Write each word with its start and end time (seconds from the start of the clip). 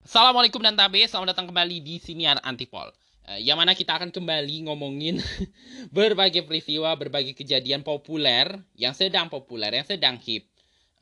Assalamualaikum 0.00 0.64
dan 0.64 0.72
tabe, 0.72 1.04
selamat 1.04 1.36
datang 1.36 1.52
kembali 1.52 1.84
di 1.84 2.00
Siniar 2.00 2.40
Antipol. 2.40 2.88
Uh, 3.28 3.36
yang 3.36 3.60
mana 3.60 3.76
kita 3.76 3.92
akan 3.92 4.08
kembali 4.08 4.72
ngomongin 4.72 5.20
berbagai 5.92 6.48
peristiwa, 6.48 6.96
berbagai 6.96 7.36
kejadian 7.36 7.84
populer 7.84 8.56
yang 8.72 8.96
sedang 8.96 9.28
populer, 9.28 9.68
yang 9.68 9.84
sedang 9.84 10.16
hip. 10.24 10.48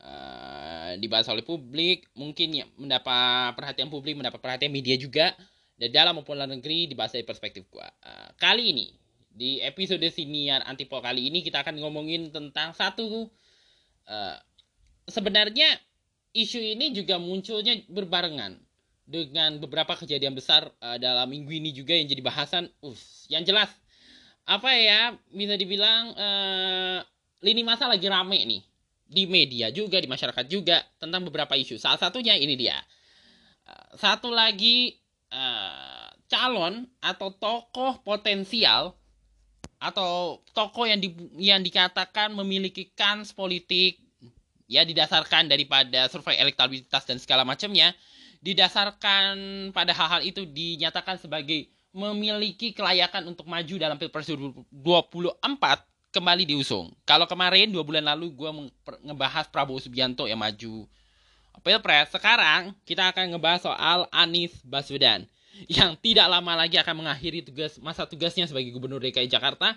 Uh, 0.03 0.99
dibahas 0.99 1.31
oleh 1.31 1.39
publik, 1.39 2.11
mungkin 2.19 2.51
ya, 2.51 2.67
mendapat 2.75 3.55
perhatian 3.55 3.87
publik, 3.87 4.19
mendapat 4.19 4.43
perhatian 4.43 4.75
media 4.75 4.99
juga. 4.99 5.31
Dan 5.79 5.95
dalam 5.95 6.19
maupun 6.19 6.35
luar 6.35 6.51
negeri 6.51 6.91
dibahas 6.91 7.15
dari 7.15 7.23
perspektif 7.23 7.63
gua. 7.71 7.87
Uh, 8.03 8.27
kali 8.35 8.75
ini, 8.75 8.91
di 9.31 9.63
episode 9.63 10.03
Siniar 10.11 10.67
Antipol 10.67 10.99
kali 10.99 11.31
ini 11.31 11.47
kita 11.47 11.63
akan 11.63 11.79
ngomongin 11.79 12.27
tentang 12.27 12.75
satu 12.75 13.31
uh, 14.03 14.35
sebenarnya 15.07 15.79
isu 16.31 16.59
ini 16.59 16.95
juga 16.95 17.19
munculnya 17.19 17.75
berbarengan 17.91 18.55
dengan 19.03 19.59
beberapa 19.59 19.99
kejadian 19.99 20.31
besar 20.31 20.71
uh, 20.79 20.95
dalam 20.95 21.27
minggu 21.27 21.51
ini 21.51 21.75
juga 21.75 21.95
yang 21.95 22.07
jadi 22.07 22.23
bahasan. 22.23 22.71
Us, 22.79 23.27
yang 23.27 23.43
jelas 23.43 23.67
apa 24.47 24.73
ya 24.73 25.13
bisa 25.29 25.53
dibilang 25.59 26.17
uh, 26.17 26.99
lini 27.45 27.61
masa 27.61 27.85
lagi 27.85 28.09
rame 28.09 28.41
nih 28.41 28.61
di 29.11 29.23
media 29.27 29.67
juga 29.69 29.99
di 29.99 30.07
masyarakat 30.07 30.45
juga 30.47 30.81
tentang 30.97 31.27
beberapa 31.27 31.53
isu. 31.59 31.75
Salah 31.75 31.99
satunya 31.99 32.39
ini 32.39 32.55
dia. 32.55 32.79
Uh, 33.67 33.99
satu 33.99 34.31
lagi 34.31 34.95
uh, 35.35 36.07
calon 36.31 36.87
atau 37.03 37.35
tokoh 37.35 37.99
potensial 38.07 38.95
atau 39.81 40.39
tokoh 40.55 40.87
yang 40.87 41.01
di, 41.01 41.11
yang 41.41 41.59
dikatakan 41.59 42.31
memiliki 42.31 42.93
kans 42.95 43.35
politik 43.35 43.99
ya 44.71 44.87
didasarkan 44.87 45.51
daripada 45.51 46.07
survei 46.07 46.39
elektabilitas 46.39 47.03
dan 47.03 47.19
segala 47.19 47.43
macamnya 47.43 47.91
didasarkan 48.39 49.35
pada 49.75 49.91
hal-hal 49.91 50.23
itu 50.23 50.47
dinyatakan 50.47 51.19
sebagai 51.19 51.67
memiliki 51.91 52.71
kelayakan 52.71 53.35
untuk 53.35 53.51
maju 53.51 53.75
dalam 53.75 53.99
Pilpres 53.99 54.31
2024 54.31 55.43
kembali 56.15 56.43
diusung. 56.47 56.95
Kalau 57.03 57.27
kemarin 57.27 57.67
dua 57.67 57.83
bulan 57.83 58.07
lalu 58.15 58.31
gue 58.31 58.51
ngebahas 59.03 59.51
Prabowo 59.51 59.77
Subianto 59.83 60.23
yang 60.23 60.39
maju 60.39 60.87
Pilpres, 61.61 62.07
sekarang 62.15 62.71
kita 62.87 63.11
akan 63.11 63.35
ngebahas 63.35 63.67
soal 63.67 64.07
Anies 64.15 64.55
Baswedan 64.63 65.27
yang 65.67 65.99
tidak 65.99 66.31
lama 66.31 66.55
lagi 66.55 66.79
akan 66.79 67.03
mengakhiri 67.03 67.43
tugas 67.43 67.75
masa 67.83 68.07
tugasnya 68.07 68.47
sebagai 68.47 68.71
Gubernur 68.71 69.03
DKI 69.03 69.27
Jakarta 69.27 69.75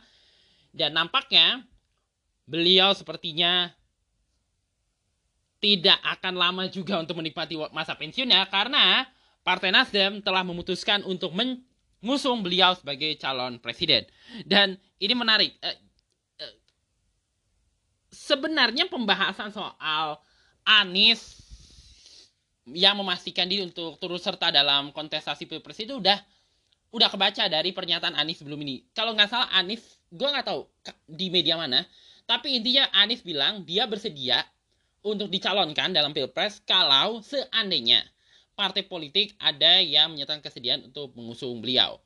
dan 0.70 0.94
nampaknya 0.94 1.66
beliau 2.46 2.94
sepertinya 2.94 3.74
tidak 5.64 5.96
akan 6.04 6.36
lama 6.36 6.68
juga 6.68 7.00
untuk 7.00 7.16
menikmati 7.16 7.56
masa 7.72 7.96
pensiunnya 7.96 8.44
karena 8.52 9.08
Partai 9.40 9.72
Nasdem 9.72 10.20
telah 10.20 10.44
memutuskan 10.44 11.00
untuk 11.08 11.32
mengusung 11.32 12.44
beliau 12.44 12.76
sebagai 12.76 13.16
calon 13.16 13.56
presiden. 13.56 14.04
Dan 14.44 14.76
ini 15.00 15.16
menarik. 15.16 15.56
Eh, 15.64 15.76
eh, 16.36 16.54
sebenarnya 18.12 18.92
pembahasan 18.92 19.56
soal 19.56 20.20
Anies 20.68 21.40
yang 22.68 23.00
memastikan 23.00 23.48
diri 23.48 23.64
untuk 23.64 23.96
turut 23.96 24.20
serta 24.20 24.52
dalam 24.52 24.92
kontestasi 24.92 25.48
pilpres 25.48 25.80
itu 25.80 25.96
udah 25.96 26.20
udah 26.92 27.08
kebaca 27.08 27.48
dari 27.48 27.72
pernyataan 27.72 28.20
Anies 28.20 28.44
sebelum 28.44 28.60
ini. 28.64 28.84
Kalau 28.92 29.16
nggak 29.16 29.32
salah 29.32 29.48
Anies, 29.56 29.80
gue 30.12 30.28
nggak 30.28 30.44
tahu 30.44 30.68
di 31.08 31.32
media 31.32 31.56
mana, 31.56 31.88
tapi 32.28 32.52
intinya 32.52 32.88
Anies 32.96 33.24
bilang 33.24 33.64
dia 33.64 33.88
bersedia 33.88 34.44
untuk 35.04 35.28
dicalonkan 35.28 35.92
dalam 35.92 36.16
pilpres 36.16 36.64
kalau 36.64 37.20
seandainya 37.20 38.00
partai 38.56 38.88
politik 38.88 39.36
ada 39.36 39.78
yang 39.84 40.16
menyatakan 40.16 40.40
kesediaan 40.40 40.88
untuk 40.88 41.12
mengusung 41.12 41.60
beliau. 41.60 42.00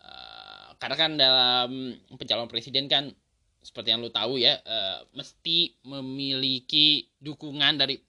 Uh, 0.00 0.74
karena 0.82 0.96
kan 0.96 1.10
dalam 1.14 1.70
pencalon 2.16 2.50
presiden 2.50 2.90
kan 2.90 3.12
seperti 3.60 3.92
yang 3.92 4.00
lo 4.00 4.08
tahu 4.08 4.40
ya 4.40 4.56
uh, 4.64 5.04
mesti 5.12 5.76
memiliki 5.84 7.12
dukungan 7.20 7.76
dari 7.76 8.00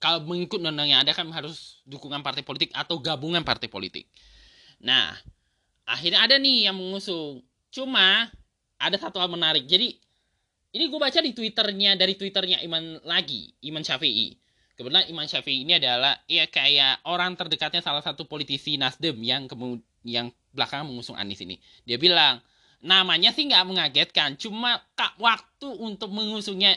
kalau 0.00 0.24
mengikut 0.24 0.64
undang 0.64 0.88
yang 0.88 1.04
ada 1.04 1.12
kan 1.12 1.28
harus 1.28 1.84
dukungan 1.84 2.24
partai 2.24 2.40
politik 2.40 2.72
atau 2.72 2.96
gabungan 2.96 3.44
partai 3.44 3.68
politik. 3.68 4.08
Nah, 4.80 5.12
akhirnya 5.84 6.24
ada 6.24 6.40
nih 6.40 6.72
yang 6.72 6.76
mengusung. 6.78 7.44
Cuma 7.68 8.32
ada 8.80 8.96
satu 8.96 9.20
hal 9.20 9.28
menarik. 9.28 9.68
Jadi 9.68 10.00
ini 10.74 10.84
gue 10.86 11.00
baca 11.00 11.18
di 11.22 11.32
twitternya 11.34 11.98
dari 11.98 12.14
twitternya 12.14 12.62
Iman 12.62 13.02
lagi 13.06 13.50
Iman 13.66 13.82
Syafi'i 13.82 14.36
kebetulan 14.78 15.06
Iman 15.10 15.26
Syafi'i 15.28 15.66
ini 15.66 15.76
adalah 15.76 16.16
ya 16.24 16.48
kayak 16.48 17.04
orang 17.04 17.36
terdekatnya 17.36 17.84
salah 17.84 18.00
satu 18.00 18.24
politisi 18.24 18.80
Nasdem 18.80 19.18
yang 19.20 19.44
kemudian 19.44 19.84
yang 20.04 20.32
belakangan 20.56 20.88
mengusung 20.88 21.16
Anies 21.16 21.40
ini. 21.44 21.60
Dia 21.84 22.00
bilang 22.00 22.40
namanya 22.80 23.30
sih 23.36 23.44
nggak 23.44 23.64
mengagetkan 23.68 24.40
cuma 24.40 24.80
kak 24.96 25.12
waktu 25.20 25.68
untuk 25.68 26.08
mengusungnya 26.08 26.72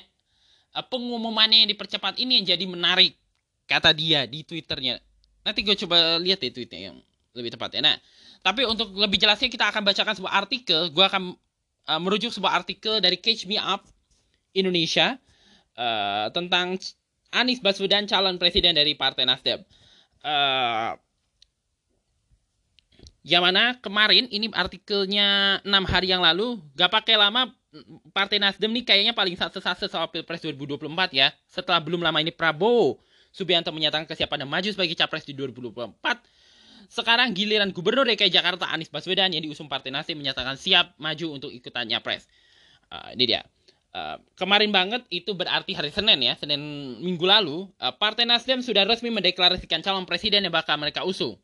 eh, 0.76 0.86
pengumumannya 0.92 1.64
yang 1.64 1.70
dipercepat 1.72 2.20
ini 2.20 2.44
yang 2.44 2.46
jadi 2.56 2.66
menarik 2.68 3.16
kata 3.64 3.96
dia 3.96 4.28
di 4.28 4.44
twitternya. 4.44 5.00
Nanti 5.44 5.64
gue 5.64 5.76
coba 5.88 6.20
lihat 6.20 6.40
deh 6.44 6.52
tweetnya 6.52 6.92
yang 6.92 6.98
lebih 7.34 7.56
tepat 7.56 7.74
ya 7.74 7.82
nah 7.82 7.98
tapi 8.46 8.62
untuk 8.70 8.94
lebih 8.94 9.18
jelasnya 9.18 9.50
kita 9.50 9.72
akan 9.72 9.88
bacakan 9.88 10.14
sebuah 10.20 10.36
artikel. 10.36 10.92
Gue 10.92 11.08
akan 11.08 11.32
uh, 11.88 12.00
merujuk 12.00 12.32
sebuah 12.32 12.64
artikel 12.64 13.00
dari 13.04 13.20
Catch 13.20 13.48
Me 13.48 13.60
Up 13.60 13.84
Indonesia 14.56 15.18
uh, 15.76 16.30
tentang 16.32 16.78
Anies 17.34 17.60
Baswedan 17.60 18.06
calon 18.06 18.38
presiden 18.38 18.78
dari 18.78 18.94
Partai 18.94 19.26
Nasdem. 19.26 19.66
Uh, 20.24 20.96
yang 23.24 23.44
mana 23.44 23.80
kemarin 23.80 24.28
ini 24.30 24.52
artikelnya 24.52 25.60
enam 25.64 25.88
hari 25.88 26.12
yang 26.12 26.20
lalu 26.20 26.60
gak 26.76 26.92
pakai 26.92 27.16
lama 27.16 27.52
Partai 28.14 28.38
Nasdem 28.38 28.70
nih 28.70 28.86
kayaknya 28.86 29.14
paling 29.18 29.34
sase-sase 29.34 29.90
soal 29.90 30.06
Pilpres 30.14 30.46
2024 30.46 30.86
ya. 31.10 31.34
Setelah 31.50 31.82
belum 31.82 32.06
lama 32.06 32.22
ini 32.22 32.30
Prabowo 32.30 33.02
Subianto 33.34 33.74
menyatakan 33.74 34.06
kesiapan 34.06 34.46
maju 34.46 34.70
sebagai 34.70 34.94
capres 34.94 35.26
di 35.26 35.34
2024 35.34 35.98
sekarang 36.90 37.32
giliran 37.36 37.72
Gubernur 37.72 38.08
DKI 38.08 38.34
Jakarta 38.34 38.68
Anies 38.72 38.90
Baswedan 38.92 39.32
yang 39.32 39.44
diusung 39.44 39.72
Partai 39.72 39.92
Nasdem 39.94 40.20
menyatakan 40.20 40.58
siap 40.58 40.96
maju 41.00 41.38
untuk 41.38 41.52
ikutan 41.54 41.88
nyapres. 41.88 42.28
Uh, 42.92 43.14
ini 43.16 43.36
dia. 43.36 43.42
Uh, 43.94 44.18
kemarin 44.34 44.74
banget 44.74 45.06
itu 45.14 45.38
berarti 45.38 45.78
hari 45.78 45.94
Senin 45.94 46.18
ya, 46.18 46.34
Senin 46.34 46.62
minggu 46.98 47.22
lalu, 47.24 47.70
uh, 47.78 47.94
Partai 47.94 48.26
Nasdem 48.26 48.66
sudah 48.66 48.90
resmi 48.90 49.14
mendeklarasikan 49.14 49.86
calon 49.86 50.10
presiden 50.10 50.42
yang 50.42 50.54
bakal 50.54 50.76
mereka 50.82 51.06
usung. 51.06 51.38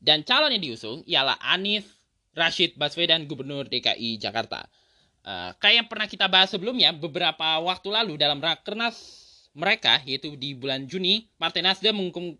Dan 0.00 0.22
calon 0.22 0.54
yang 0.54 0.62
diusung 0.62 1.02
ialah 1.04 1.36
Anies 1.42 1.84
Rashid 2.32 2.78
Baswedan 2.78 3.26
Gubernur 3.26 3.66
DKI 3.66 4.22
Jakarta. 4.22 4.64
Uh, 5.20 5.52
kayak 5.60 5.84
yang 5.84 5.88
pernah 5.90 6.08
kita 6.08 6.30
bahas 6.30 6.48
sebelumnya, 6.48 6.94
beberapa 6.96 7.60
waktu 7.60 7.88
lalu 7.92 8.16
dalam 8.16 8.40
Rakernas 8.40 8.96
mereka 9.50 9.98
yaitu 10.06 10.38
di 10.38 10.54
bulan 10.54 10.86
Juni 10.86 11.26
Partai 11.34 11.66
Nasdem 11.66 11.90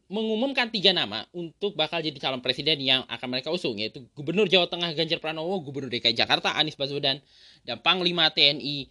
mengumumkan 0.07 0.71
tiga 0.71 0.95
nama 0.95 1.27
untuk 1.35 1.75
bakal 1.75 1.99
jadi 1.99 2.15
calon 2.23 2.39
presiden 2.39 2.79
yang 2.79 3.03
akan 3.11 3.27
mereka 3.27 3.51
usung 3.51 3.75
yaitu 3.83 4.07
Gubernur 4.15 4.47
Jawa 4.47 4.71
Tengah 4.71 4.95
Ganjar 4.95 5.19
Pranowo, 5.19 5.59
Gubernur 5.59 5.91
DKI 5.91 6.15
Jakarta 6.15 6.55
Anies 6.55 6.79
Baswedan 6.79 7.19
dan 7.67 7.83
Panglima 7.83 8.31
TNI 8.31 8.87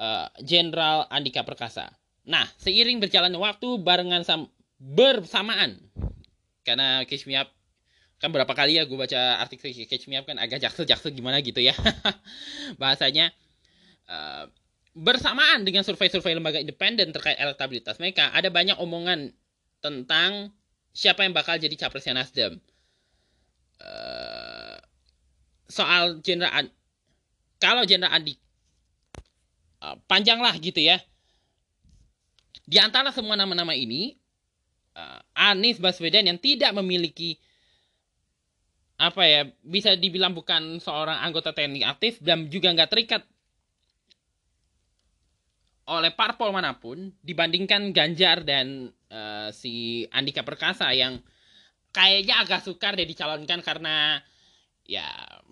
eh, 0.00 0.26
Jenderal 0.40 1.04
uh, 1.04 1.12
Andika 1.12 1.44
Perkasa. 1.44 1.92
Nah, 2.24 2.48
seiring 2.56 2.96
berjalannya 2.96 3.36
waktu 3.36 3.68
barengan 3.80 4.24
sam 4.24 4.48
bersamaan 4.80 5.76
karena 6.64 7.04
Catch 7.04 7.28
Me 7.28 7.36
Up 7.36 7.52
kan 8.20 8.32
berapa 8.32 8.52
kali 8.52 8.76
ya 8.76 8.84
gue 8.84 8.96
baca 8.96 9.40
artikel 9.40 9.72
Catch 9.72 10.08
Me 10.08 10.16
Up 10.16 10.24
kan 10.28 10.36
agak 10.40 10.60
jaksel-jaksel 10.60 11.12
gimana 11.12 11.40
gitu 11.44 11.60
ya 11.60 11.72
bahasanya 12.80 13.32
uh, 14.08 14.48
bersamaan 14.94 15.62
dengan 15.62 15.86
survei-survei 15.86 16.34
lembaga 16.34 16.58
independen 16.58 17.14
terkait 17.14 17.38
elektabilitas 17.38 17.96
mereka, 18.02 18.30
ada 18.34 18.50
banyak 18.50 18.76
omongan 18.78 19.30
tentang 19.80 20.50
siapa 20.90 21.22
yang 21.22 21.32
bakal 21.32 21.56
jadi 21.56 21.72
capresnya 21.78 22.18
Nasdem. 22.18 22.58
Uh, 23.80 24.76
soal 25.70 26.20
Jenderal 26.20 26.68
kalau 27.56 27.88
Jenderal 27.88 28.12
Andi 28.12 28.36
panjang 30.04 30.40
lah 30.40 30.52
gitu 30.60 30.80
ya. 30.80 31.00
Di 32.68 32.78
antara 32.78 33.10
semua 33.10 33.34
nama-nama 33.34 33.74
ini, 33.74 34.14
uh, 34.94 35.20
Anies 35.34 35.80
Baswedan 35.80 36.28
yang 36.28 36.38
tidak 36.38 36.70
memiliki 36.76 37.40
apa 39.00 39.24
ya 39.24 39.48
bisa 39.64 39.96
dibilang 39.96 40.36
bukan 40.36 40.76
seorang 40.76 41.24
anggota 41.24 41.56
TNI 41.56 41.88
aktif 41.88 42.20
dan 42.20 42.52
juga 42.52 42.68
nggak 42.68 42.90
terikat 42.92 43.24
oleh 45.90 46.14
parpol 46.14 46.54
mana 46.54 46.78
pun 46.78 47.10
dibandingkan 47.18 47.90
Ganjar 47.90 48.46
dan 48.46 48.94
uh, 49.10 49.50
si 49.50 50.06
Andika 50.14 50.46
Perkasa 50.46 50.94
yang 50.94 51.18
kayaknya 51.90 52.46
agak 52.46 52.62
sukar 52.62 52.94
deh 52.94 53.04
dicalonkan 53.04 53.58
karena 53.66 54.22
ya 54.86 55.06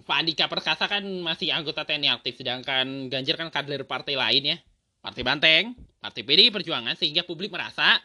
Pak 0.07 0.17
Andika 0.23 0.47
Perkasa 0.47 0.87
kan 0.87 1.03
masih 1.03 1.51
anggota 1.51 1.83
TNI 1.83 2.15
aktif 2.15 2.39
sedangkan 2.39 3.11
Ganjar 3.11 3.35
kan 3.35 3.51
kader 3.51 3.83
partai 3.83 4.15
lain 4.15 4.55
ya 4.55 4.59
Partai 5.03 5.23
Banteng, 5.23 5.75
Partai 5.99 6.23
PDI 6.23 6.51
Perjuangan 6.55 6.95
sehingga 6.99 7.23
publik 7.27 7.51
merasa 7.51 7.99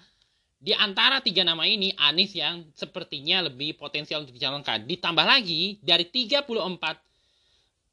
di 0.64 0.72
antara 0.72 1.20
tiga 1.20 1.44
nama 1.44 1.68
ini 1.68 1.92
Anies 2.00 2.34
yang 2.34 2.64
sepertinya 2.72 3.44
lebih 3.44 3.76
potensial 3.76 4.24
untuk 4.24 4.38
dicalonkan. 4.38 4.88
Ditambah 4.88 5.26
lagi 5.26 5.82
dari 5.84 6.08
34 6.08 6.48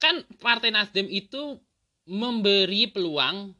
kan 0.00 0.14
Partai 0.38 0.70
Nasdem 0.70 1.10
itu 1.10 1.58
memberi 2.06 2.88
peluang 2.88 3.52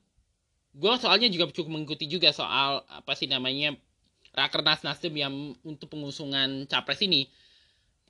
gue 0.71 0.93
soalnya 1.03 1.27
juga 1.31 1.51
cukup 1.51 1.71
mengikuti 1.71 2.07
juga 2.07 2.31
soal 2.31 2.87
apa 2.87 3.13
sih 3.19 3.27
namanya 3.27 3.75
Rakernas 4.31 4.87
Nasdem 4.87 5.15
yang 5.19 5.35
untuk 5.67 5.91
pengusungan 5.91 6.67
capres 6.71 7.03
ini. 7.03 7.27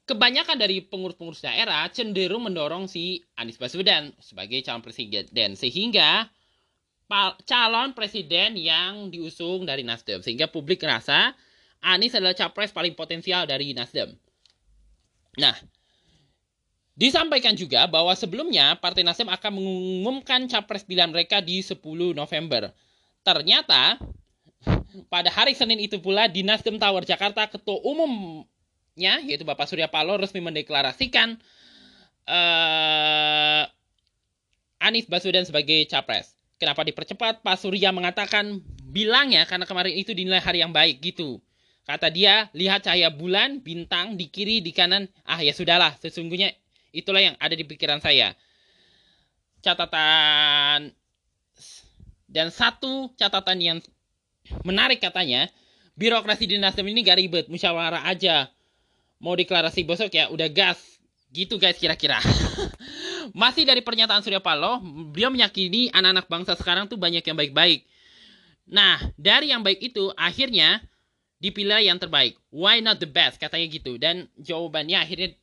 Kebanyakan 0.04 0.58
dari 0.58 0.82
pengurus-pengurus 0.82 1.40
daerah 1.40 1.86
cenderung 1.88 2.44
mendorong 2.44 2.90
si 2.90 3.22
Anies 3.38 3.56
Baswedan 3.56 4.10
sebagai 4.18 4.60
calon 4.66 4.82
presiden. 4.82 5.54
Sehingga 5.54 6.26
calon 7.46 7.94
presiden 7.94 8.58
yang 8.58 9.08
diusung 9.08 9.64
dari 9.64 9.86
Nasdem. 9.86 10.20
Sehingga 10.20 10.50
publik 10.50 10.82
merasa 10.82 11.32
Anies 11.80 12.12
adalah 12.12 12.36
capres 12.36 12.74
paling 12.74 12.92
potensial 12.92 13.48
dari 13.48 13.72
Nasdem. 13.72 14.12
Nah, 15.38 15.54
disampaikan 17.00 17.56
juga 17.56 17.88
bahwa 17.88 18.12
sebelumnya 18.12 18.76
Partai 18.76 19.00
Nasdem 19.00 19.32
akan 19.32 19.56
mengumumkan 19.56 20.44
capres 20.44 20.84
pilihan 20.84 21.08
mereka 21.08 21.40
di 21.40 21.64
10 21.64 21.80
November. 22.12 22.68
Ternyata 23.24 23.96
pada 25.08 25.32
hari 25.32 25.56
Senin 25.56 25.80
itu 25.80 25.96
pula 25.96 26.28
di 26.28 26.44
Nasdem 26.44 26.76
Tower 26.76 27.08
Jakarta 27.08 27.48
ketua 27.48 27.80
umumnya 27.80 29.16
yaitu 29.24 29.48
Bapak 29.48 29.64
Surya 29.64 29.88
Paloh 29.88 30.20
resmi 30.20 30.44
mendeklarasikan 30.44 31.40
uh, 32.28 33.64
Anies 34.76 35.08
Baswedan 35.08 35.48
sebagai 35.48 35.88
capres. 35.88 36.36
Kenapa 36.60 36.84
dipercepat? 36.84 37.40
Pak 37.40 37.56
Surya 37.56 37.88
mengatakan 37.96 38.60
bilangnya 38.92 39.48
karena 39.48 39.64
kemarin 39.64 39.96
itu 39.96 40.12
dinilai 40.12 40.44
hari 40.44 40.60
yang 40.60 40.76
baik 40.76 41.00
gitu. 41.00 41.40
Kata 41.88 42.12
dia, 42.12 42.52
lihat 42.52 42.84
cahaya 42.84 43.08
bulan, 43.08 43.64
bintang 43.64 44.20
di 44.20 44.28
kiri, 44.28 44.60
di 44.60 44.70
kanan. 44.70 45.08
Ah 45.24 45.40
ya 45.40 45.56
sudahlah, 45.56 45.96
sesungguhnya 45.96 46.52
itulah 46.90 47.22
yang 47.22 47.36
ada 47.38 47.54
di 47.54 47.64
pikiran 47.66 47.98
saya. 48.02 48.34
Catatan 49.60 50.94
dan 52.30 52.48
satu 52.54 53.10
catatan 53.18 53.58
yang 53.58 53.78
menarik 54.62 55.02
katanya, 55.02 55.50
birokrasi 55.98 56.46
di 56.46 56.56
Nasdem 56.62 56.86
ini 56.86 57.02
gak 57.02 57.18
ribet, 57.18 57.46
musyawarah 57.50 58.06
aja. 58.06 58.46
Mau 59.20 59.34
deklarasi 59.34 59.82
besok 59.84 60.14
ya 60.14 60.30
udah 60.30 60.48
gas. 60.48 60.78
Gitu 61.30 61.58
guys 61.58 61.78
kira-kira. 61.78 62.18
Masih 63.40 63.62
dari 63.62 63.82
pernyataan 63.82 64.22
Surya 64.22 64.42
Paloh, 64.42 64.82
beliau 64.82 65.30
meyakini 65.30 65.90
anak-anak 65.94 66.26
bangsa 66.26 66.52
sekarang 66.58 66.90
tuh 66.90 66.98
banyak 66.98 67.22
yang 67.22 67.38
baik-baik. 67.38 67.86
Nah, 68.70 68.98
dari 69.18 69.50
yang 69.50 69.62
baik 69.62 69.78
itu 69.78 70.10
akhirnya 70.18 70.82
dipilih 71.42 71.82
yang 71.82 71.98
terbaik. 71.98 72.38
Why 72.50 72.82
not 72.82 72.98
the 72.98 73.10
best? 73.10 73.38
Katanya 73.38 73.66
gitu. 73.70 73.98
Dan 73.98 74.26
jawabannya 74.38 74.98
akhirnya 74.98 75.34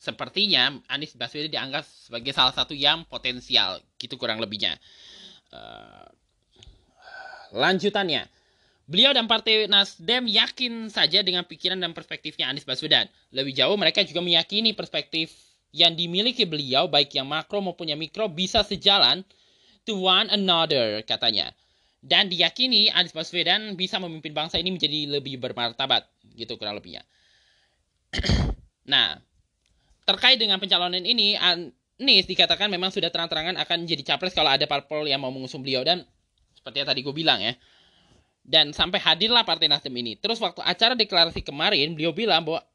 sepertinya 0.00 0.80
Anies 0.88 1.12
Baswedan 1.12 1.52
dianggap 1.52 1.84
sebagai 1.84 2.32
salah 2.32 2.56
satu 2.56 2.72
yang 2.72 3.04
potensial. 3.04 3.84
Gitu 4.00 4.16
kurang 4.16 4.40
lebihnya. 4.40 4.80
Uh, 5.52 6.08
lanjutannya. 7.52 8.24
Beliau 8.90 9.14
dan 9.14 9.30
Partai 9.30 9.70
Nasdem 9.70 10.26
yakin 10.26 10.90
saja 10.90 11.22
dengan 11.22 11.46
pikiran 11.46 11.78
dan 11.78 11.94
perspektifnya 11.94 12.50
Anies 12.50 12.66
Baswedan. 12.66 13.06
Lebih 13.30 13.54
jauh 13.54 13.76
mereka 13.78 14.02
juga 14.02 14.18
meyakini 14.24 14.74
perspektif 14.74 15.30
yang 15.70 15.94
dimiliki 15.94 16.42
beliau 16.42 16.90
baik 16.90 17.14
yang 17.14 17.30
makro 17.30 17.62
maupun 17.62 17.86
yang 17.86 18.00
mikro 18.00 18.26
bisa 18.26 18.66
sejalan 18.66 19.22
to 19.86 19.94
one 19.94 20.26
another 20.32 21.06
katanya. 21.06 21.54
Dan 22.00 22.32
diyakini 22.32 22.88
Anies 22.90 23.12
Baswedan 23.12 23.76
bisa 23.76 24.00
memimpin 24.00 24.32
bangsa 24.32 24.56
ini 24.56 24.72
menjadi 24.72 25.20
lebih 25.20 25.36
bermartabat 25.38 26.08
gitu 26.34 26.56
kurang 26.56 26.80
lebihnya. 26.80 27.04
nah, 28.90 29.20
terkait 30.10 30.42
dengan 30.42 30.58
pencalonan 30.58 31.06
ini 31.06 31.38
Anies 31.38 32.26
dikatakan 32.26 32.66
memang 32.66 32.90
sudah 32.90 33.14
terang-terangan 33.14 33.54
akan 33.62 33.86
jadi 33.86 34.02
capres 34.02 34.34
kalau 34.34 34.50
ada 34.50 34.66
parpol 34.66 35.06
yang 35.06 35.22
mau 35.22 35.30
mengusung 35.30 35.62
beliau 35.62 35.86
dan 35.86 36.02
seperti 36.58 36.82
yang 36.82 36.88
tadi 36.90 37.00
gue 37.06 37.14
bilang 37.14 37.38
ya. 37.38 37.54
Dan 38.40 38.74
sampai 38.74 38.98
hadirlah 38.98 39.46
Partai 39.46 39.70
Nasdem 39.70 39.94
ini. 39.94 40.18
Terus 40.18 40.42
waktu 40.42 40.64
acara 40.64 40.98
deklarasi 40.98 41.44
kemarin, 41.44 41.94
beliau 41.94 42.10
bilang 42.10 42.42
bahwa 42.42 42.66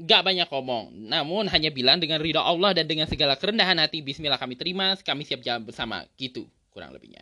gak 0.00 0.22
banyak 0.24 0.48
ngomong, 0.48 1.12
namun 1.12 1.44
hanya 1.52 1.68
bilang 1.68 2.00
dengan 2.00 2.24
ridho 2.24 2.40
Allah 2.40 2.72
dan 2.72 2.88
dengan 2.88 3.04
segala 3.04 3.36
kerendahan 3.36 3.76
hati, 3.76 4.00
Bismillah 4.00 4.40
kami 4.40 4.56
terima, 4.56 4.96
kami 4.96 5.28
siap 5.28 5.44
jalan 5.44 5.66
bersama, 5.66 6.08
gitu 6.16 6.48
kurang 6.72 6.96
lebihnya. 6.96 7.20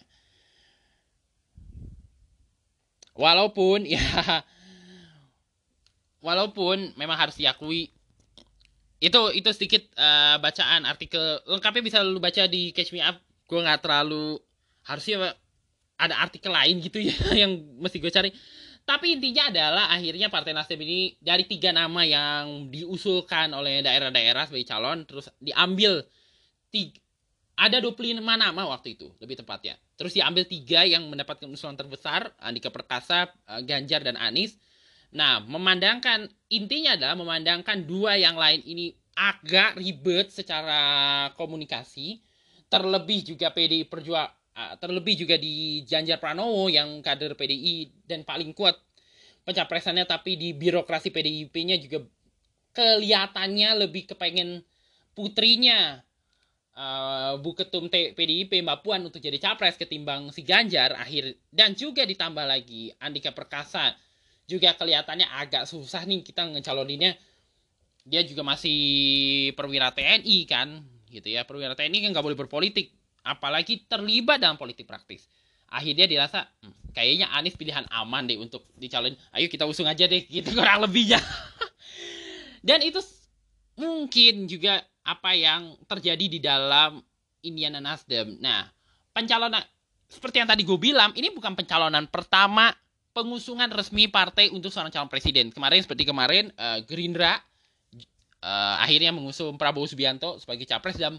Walaupun 3.19 3.83
ya, 3.99 3.99
walaupun 6.23 6.95
memang 6.95 7.19
harus 7.19 7.35
diakui 7.35 7.91
itu 8.99 9.21
itu 9.35 9.49
sedikit 9.55 9.83
uh, 9.95 10.43
bacaan 10.43 10.83
artikel 10.83 11.39
lengkapnya 11.47 11.83
bisa 11.83 11.99
lu 12.03 12.19
baca 12.19 12.47
di 12.51 12.75
Catch 12.75 12.91
Me 12.95 13.03
Up. 13.03 13.19
Gue 13.49 13.63
nggak 13.65 13.81
terlalu 13.87 14.37
harusnya 14.85 15.33
ada 15.99 16.15
artikel 16.23 16.51
lain 16.55 16.79
gitu 16.83 17.03
ya 17.09 17.15
yang 17.35 17.59
mesti 17.83 17.99
gue 17.99 18.11
cari 18.11 18.31
tapi 18.89 19.21
intinya 19.21 19.53
adalah 19.53 19.85
akhirnya 19.93 20.33
Partai 20.33 20.57
Nasdem 20.57 20.81
ini 20.81 21.13
dari 21.21 21.45
tiga 21.45 21.77
nama 21.77 22.09
yang 22.09 22.73
diusulkan 22.73 23.53
oleh 23.53 23.85
daerah-daerah 23.85 24.49
sebagai 24.49 24.65
calon 24.65 25.05
terus 25.05 25.29
diambil 25.37 26.01
tiga, 26.73 26.97
ada 27.53 27.85
25 27.85 28.17
nama 28.17 28.49
waktu 28.49 28.97
itu 28.97 29.13
lebih 29.21 29.45
tepatnya. 29.45 29.77
Terus 30.01 30.17
diambil 30.17 30.49
tiga 30.49 30.89
yang 30.89 31.05
mendapatkan 31.05 31.45
usulan 31.53 31.77
terbesar 31.77 32.33
Andika 32.41 32.73
Perkasa, 32.73 33.29
eh, 33.29 33.61
Ganjar 33.69 34.09
dan 34.09 34.17
Anies. 34.17 34.57
Nah, 35.09 35.41
memandangkan 35.41 36.29
intinya 36.53 36.97
adalah 36.97 37.17
memandangkan 37.17 37.89
dua 37.89 38.21
yang 38.21 38.37
lain 38.37 38.61
ini 38.65 38.93
agak 39.17 39.81
ribet 39.81 40.31
secara 40.31 40.81
komunikasi, 41.35 42.21
terlebih 42.69 43.25
juga 43.25 43.51
PDI 43.51 43.89
Perjuangan 43.89 44.37
terlebih 44.83 45.15
juga 45.15 45.39
di 45.39 45.87
Janjar 45.87 46.19
Pranowo 46.19 46.67
yang 46.67 46.99
kader 46.99 47.39
PDI 47.39 48.03
dan 48.03 48.27
paling 48.27 48.51
kuat 48.51 48.75
pencapresannya 49.47 50.03
tapi 50.03 50.35
di 50.35 50.51
birokrasi 50.51 51.15
PDIP-nya 51.15 51.79
juga 51.79 52.03
kelihatannya 52.75 53.87
lebih 53.87 54.11
kepengen 54.11 54.67
putrinya 55.15 56.03
uh, 56.75 57.39
Bu 57.39 57.55
Ketum 57.55 57.87
T 57.87 58.19
PDIP 58.19 58.59
Mbak 58.59 58.79
Puan 58.83 59.07
untuk 59.07 59.23
jadi 59.23 59.39
capres 59.39 59.79
ketimbang 59.79 60.35
si 60.35 60.43
Ganjar 60.43 60.99
akhir 60.99 61.39
dan 61.55 61.79
juga 61.79 62.03
ditambah 62.03 62.45
lagi 62.45 62.91
Andika 62.99 63.31
Perkasa 63.31 63.95
juga 64.49 64.73
kelihatannya 64.75 65.29
agak 65.29 65.69
susah 65.69 66.09
nih 66.09 66.25
kita 66.25 66.49
ngecaloninnya 66.49 67.15
dia 68.09 68.25
juga 68.25 68.41
masih 68.41 68.81
perwira 69.53 69.93
TNI 69.93 70.37
kan 70.49 70.81
gitu 71.13 71.29
ya 71.29 71.45
perwira 71.45 71.77
TNI 71.77 72.09
kan 72.09 72.11
nggak 72.17 72.25
boleh 72.25 72.39
berpolitik 72.41 72.99
apalagi 73.29 73.85
terlibat 73.85 74.41
dalam 74.41 74.57
politik 74.57 74.89
praktis. 74.89 75.29
Akhirnya 75.69 76.09
dirasa 76.09 76.49
hmm, 76.65 76.97
kayaknya 76.97 77.29
Anies 77.37 77.53
pilihan 77.61 77.85
aman 77.93 78.25
deh 78.25 78.41
untuk 78.41 78.65
dicalon. 78.81 79.13
Ayo 79.37 79.53
kita 79.53 79.69
usung 79.69 79.85
aja 79.85 80.09
deh 80.09 80.25
gitu 80.41 80.57
kurang 80.57 80.89
lebihnya. 80.89 81.21
Dan 82.65 82.81
itu 82.81 83.05
mungkin 83.77 84.49
juga 84.49 84.81
apa 85.05 85.37
yang 85.37 85.77
terjadi 85.85 86.25
di 86.27 86.41
dalam 86.41 87.05
Indiana 87.45 87.79
Nasdem. 87.79 88.41
Nah, 88.41 88.67
pencalonan 89.13 89.63
seperti 90.09 90.41
yang 90.41 90.49
tadi 90.49 90.65
gue 90.65 90.79
bilang, 90.81 91.13
ini 91.15 91.29
bukan 91.29 91.53
pencalonan 91.53 92.09
pertama 92.09 92.73
pengusungan 93.19 93.67
resmi 93.75 94.07
partai 94.07 94.55
untuk 94.55 94.71
seorang 94.71 94.95
calon 94.95 95.11
presiden. 95.11 95.51
Kemarin 95.51 95.83
seperti 95.83 96.07
kemarin 96.07 96.55
uh, 96.55 96.79
Gerindra 96.87 97.43
uh, 98.39 98.77
akhirnya 98.79 99.11
mengusung 99.11 99.59
Prabowo 99.59 99.91
Subianto 99.91 100.39
sebagai 100.39 100.63
capres 100.71 100.95
dan 100.95 101.19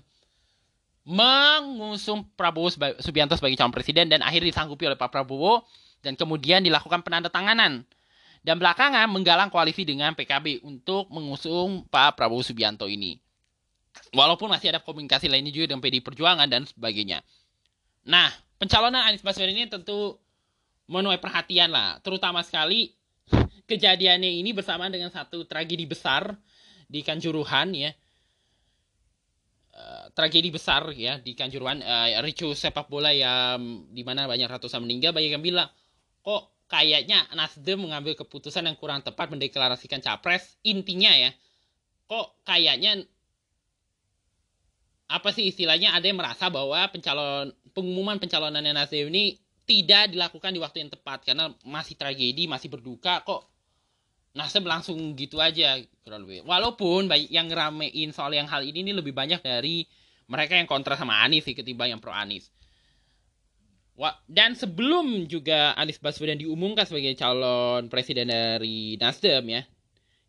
mengusung 1.04 2.24
Prabowo 2.40 2.72
Subianto 3.04 3.36
sebagai 3.36 3.60
calon 3.60 3.76
presiden 3.76 4.08
dan 4.08 4.24
akhirnya 4.24 4.56
disanggupi 4.56 4.88
oleh 4.88 4.96
Pak 4.96 5.12
Prabowo 5.12 5.68
dan 6.00 6.16
kemudian 6.16 6.64
dilakukan 6.64 7.04
penandatanganan 7.04 7.84
dan 8.40 8.56
belakangan 8.56 9.12
menggalang 9.12 9.52
koalisi 9.52 9.84
dengan 9.84 10.16
PKB 10.16 10.64
untuk 10.64 11.12
mengusung 11.12 11.84
Pak 11.92 12.16
Prabowo 12.16 12.40
Subianto 12.40 12.88
ini. 12.88 13.20
Walaupun 14.16 14.48
masih 14.48 14.72
ada 14.72 14.80
komunikasi 14.80 15.28
lainnya 15.28 15.52
juga 15.52 15.76
dengan 15.76 15.84
PDI 15.84 16.00
Perjuangan 16.00 16.48
dan 16.48 16.64
sebagainya. 16.64 17.20
Nah, 18.08 18.32
pencalonan 18.56 19.04
Anies 19.12 19.20
Baswedan 19.20 19.60
ini 19.60 19.68
tentu 19.68 20.16
menuai 20.90 21.22
perhatian 21.22 21.70
lah, 21.70 22.02
terutama 22.02 22.42
sekali 22.42 22.92
kejadiannya 23.70 24.42
ini 24.42 24.50
bersamaan 24.58 24.90
dengan 24.90 25.14
satu 25.14 25.46
tragedi 25.46 25.86
besar 25.86 26.34
di 26.90 27.06
Kanjuruhan 27.06 27.78
ya, 27.78 27.94
Eh, 29.80 30.06
tragedi 30.12 30.52
besar 30.52 30.92
ya 30.92 31.24
di 31.24 31.32
Kanjuruhan. 31.40 31.80
Uh, 31.80 32.20
ricu 32.20 32.52
sepak 32.52 32.92
bola 32.92 33.16
yang 33.16 33.88
di 33.96 34.04
mana 34.04 34.28
banyak 34.28 34.52
ratusan 34.52 34.84
meninggal 34.84 35.16
banyak 35.16 35.40
yang 35.40 35.46
bilang 35.46 35.72
kok 36.20 36.68
kayaknya 36.68 37.24
Nasdem 37.32 37.80
mengambil 37.88 38.12
keputusan 38.20 38.68
yang 38.68 38.76
kurang 38.76 39.08
tepat 39.08 39.32
mendeklarasikan 39.32 40.04
capres? 40.04 40.60
Intinya 40.68 41.16
ya 41.16 41.32
kok 42.12 42.44
kayaknya 42.44 43.08
apa 45.08 45.32
sih 45.32 45.48
istilahnya 45.48 45.96
ada 45.96 46.12
yang 46.12 46.20
merasa 46.20 46.52
bahwa 46.52 46.84
pencalon 46.92 47.56
pengumuman 47.72 48.20
pencalonannya 48.20 48.76
Nasdem 48.76 49.08
ini 49.08 49.40
tidak 49.70 50.10
dilakukan 50.10 50.50
di 50.50 50.60
waktu 50.60 50.78
yang 50.82 50.90
tepat 50.90 51.30
karena 51.30 51.54
masih 51.62 51.94
tragedi 51.94 52.50
masih 52.50 52.74
berduka 52.74 53.22
kok 53.22 53.46
Nasdem 54.34 54.66
langsung 54.66 54.98
gitu 55.18 55.42
aja 55.42 55.78
kurang 56.06 56.26
lebih. 56.26 56.46
Walaupun 56.46 57.10
yang 57.34 57.50
ngeramein 57.50 58.14
soal 58.14 58.34
yang 58.34 58.46
hal 58.46 58.62
ini 58.62 58.86
ini 58.86 58.94
lebih 58.94 59.14
banyak 59.14 59.42
dari 59.42 59.86
mereka 60.30 60.54
yang 60.54 60.70
kontra 60.70 60.94
sama 60.94 61.22
Anies 61.26 61.46
sih 61.46 61.58
ketimbang 61.58 61.94
yang 61.94 62.02
pro 62.02 62.14
Anies. 62.14 62.54
Dan 64.30 64.56
sebelum 64.56 65.28
juga 65.28 65.74
Anies 65.76 66.00
Baswedan 66.00 66.40
diumumkan 66.40 66.86
sebagai 66.88 67.18
calon 67.20 67.90
presiden 67.92 68.32
dari 68.32 68.96
Nasdem 69.02 69.44
ya 69.50 69.62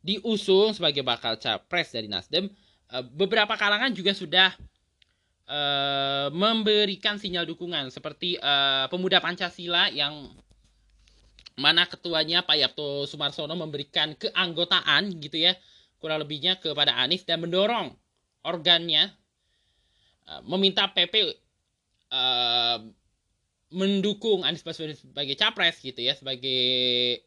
diusung 0.01 0.73
sebagai 0.73 1.05
bakal 1.05 1.37
capres 1.37 1.93
dari 1.93 2.09
Nasdem 2.09 2.49
eh, 2.91 3.05
beberapa 3.13 3.53
kalangan 3.55 3.93
juga 3.93 4.17
sudah 4.17 4.57
uh, 5.51 6.29
memberikan 6.31 7.19
sinyal 7.19 7.45
dukungan 7.45 7.91
seperti 7.91 8.39
uh, 8.39 8.87
pemuda 8.87 9.19
Pancasila 9.19 9.91
yang 9.91 10.31
mana 11.59 11.85
ketuanya 11.85 12.47
Pak 12.47 12.57
Yapto 12.57 13.05
Sumarsono 13.05 13.53
memberikan 13.59 14.15
keanggotaan 14.17 15.13
gitu 15.21 15.37
ya 15.43 15.59
kurang 16.01 16.25
lebihnya 16.25 16.57
kepada 16.57 16.97
Anies 16.97 17.27
dan 17.29 17.43
mendorong 17.43 17.93
organnya 18.47 19.13
uh, 20.31 20.41
meminta 20.47 20.89
PP 20.89 21.37
uh, 22.15 22.81
mendukung 23.75 24.47
Anies 24.47 24.65
Baswedan 24.65 24.97
sebagai 24.97 25.37
capres 25.37 25.77
gitu 25.83 26.01
ya 26.01 26.17
sebagai 26.17 27.21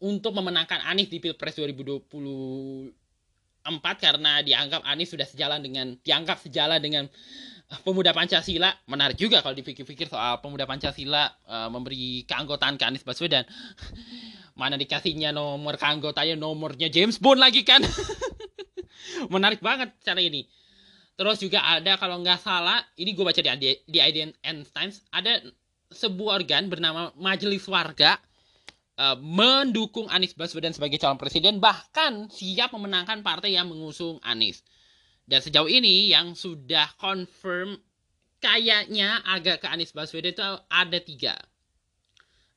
untuk 0.00 0.32
memenangkan 0.32 0.80
Anies 0.88 1.12
di 1.12 1.20
Pilpres 1.20 1.60
2024 3.64 4.00
karena 4.00 4.32
dianggap 4.40 4.80
Anies 4.88 5.12
sudah 5.12 5.28
sejalan 5.28 5.60
dengan 5.60 5.92
dianggap 6.00 6.40
sejalan 6.40 6.80
dengan 6.80 7.04
eh, 7.68 7.80
pemuda 7.84 8.16
Pancasila. 8.16 8.72
Menarik 8.88 9.20
juga 9.20 9.44
kalau 9.44 9.52
dipikir-pikir 9.52 10.08
soal 10.08 10.40
pemuda 10.40 10.64
Pancasila 10.64 11.28
uh, 11.48 11.68
memberi 11.68 12.24
keanggotaan 12.24 12.80
ke 12.80 12.84
Anies 12.88 13.04
Baswedan. 13.04 13.44
Mana 14.60 14.76
dikasihnya 14.76 15.32
nomor 15.32 15.76
keanggotanya 15.76 16.36
nomornya 16.36 16.88
James 16.92 17.20
Bond 17.20 17.40
lagi 17.40 17.64
kan? 17.64 17.80
Menarik 19.32 19.60
banget 19.64 19.92
cara 20.04 20.20
ini. 20.20 20.44
Terus 21.16 21.36
juga 21.36 21.60
ada 21.68 22.00
kalau 22.00 22.20
nggak 22.24 22.40
salah 22.40 22.80
ini 22.96 23.12
gue 23.12 23.24
baca 23.24 23.40
di 23.40 23.76
di 23.84 23.98
IDN 24.00 24.64
Times 24.72 25.04
ada 25.12 25.36
sebuah 25.92 26.40
organ 26.40 26.70
bernama 26.70 27.12
Majelis 27.18 27.66
Warga 27.68 28.16
uh, 29.00 29.16
mendukung 29.16 30.12
Anies 30.12 30.36
Baswedan 30.36 30.76
sebagai 30.76 31.00
calon 31.00 31.16
presiden 31.16 31.56
bahkan 31.56 32.28
siap 32.28 32.76
memenangkan 32.76 33.24
partai 33.24 33.56
yang 33.56 33.72
mengusung 33.72 34.20
Anies. 34.20 34.60
Dan 35.24 35.40
sejauh 35.40 35.70
ini 35.70 36.12
yang 36.12 36.36
sudah 36.36 36.92
confirm 37.00 37.80
kayaknya 38.44 39.24
agak 39.24 39.64
ke 39.64 39.66
Anies 39.72 39.96
Baswedan 39.96 40.36
itu 40.36 40.44
ada 40.68 40.98
tiga. 41.00 41.34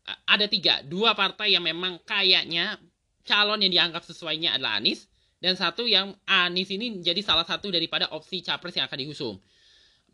Uh, 0.04 0.20
ada 0.28 0.46
tiga, 0.52 0.84
dua 0.84 1.16
partai 1.16 1.56
yang 1.56 1.64
memang 1.64 2.04
kayaknya 2.04 2.76
calon 3.24 3.64
yang 3.64 3.72
dianggap 3.72 4.04
sesuainya 4.04 4.60
adalah 4.60 4.84
Anies 4.84 5.08
dan 5.40 5.56
satu 5.56 5.88
yang 5.88 6.12
Anies 6.28 6.68
ini 6.76 6.92
menjadi 6.92 7.24
salah 7.24 7.48
satu 7.48 7.72
daripada 7.72 8.12
opsi 8.12 8.44
capres 8.44 8.76
yang 8.76 8.92
akan 8.92 9.00
diusung. 9.00 9.40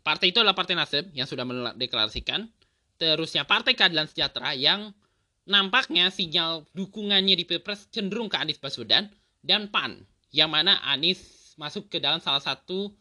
Partai 0.00 0.32
itu 0.32 0.40
adalah 0.40 0.56
Partai 0.56 0.78
Nasdem 0.78 1.12
yang 1.12 1.28
sudah 1.28 1.44
mendeklarasikan. 1.44 2.48
Terusnya 2.96 3.44
Partai 3.44 3.76
Keadilan 3.76 4.08
Sejahtera 4.08 4.56
yang 4.56 4.96
nampaknya 5.50 6.14
sinyal 6.14 6.62
dukungannya 6.78 7.34
di 7.34 7.42
Pilpres 7.42 7.90
cenderung 7.90 8.30
ke 8.30 8.38
Anies 8.38 8.62
Baswedan 8.62 9.10
dan 9.42 9.66
PAN 9.66 10.06
yang 10.30 10.46
mana 10.46 10.78
Anies 10.86 11.52
masuk 11.58 11.90
ke 11.90 11.98
dalam 11.98 12.22
salah 12.22 12.38
satu 12.38 12.94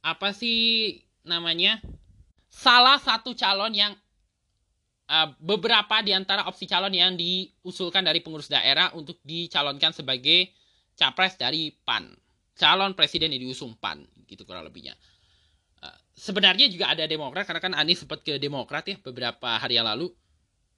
apa 0.00 0.32
sih 0.32 0.96
namanya 1.22 1.78
salah 2.48 2.96
satu 2.96 3.36
calon 3.36 3.76
yang 3.76 3.92
uh, 5.12 5.28
beberapa 5.36 6.00
di 6.00 6.16
antara 6.16 6.48
opsi 6.48 6.64
calon 6.64 6.96
yang 6.96 7.12
diusulkan 7.14 8.00
dari 8.00 8.24
pengurus 8.24 8.48
daerah 8.48 8.90
untuk 8.96 9.20
dicalonkan 9.22 9.92
sebagai 9.92 10.48
capres 10.96 11.36
dari 11.36 11.72
PAN. 11.84 12.08
Calon 12.56 12.96
presiden 12.96 13.32
yang 13.32 13.48
diusung 13.48 13.76
PAN 13.76 14.04
gitu 14.28 14.48
kurang 14.48 14.64
lebihnya. 14.64 14.96
Uh, 15.84 15.96
sebenarnya 16.16 16.72
juga 16.72 16.92
ada 16.92 17.04
Demokrat 17.04 17.44
karena 17.44 17.60
kan 17.60 17.74
Anies 17.76 18.00
sempat 18.00 18.24
ke 18.24 18.40
Demokrat 18.40 18.88
ya 18.88 18.96
beberapa 19.00 19.60
hari 19.60 19.76
yang 19.76 19.88
lalu 19.88 20.08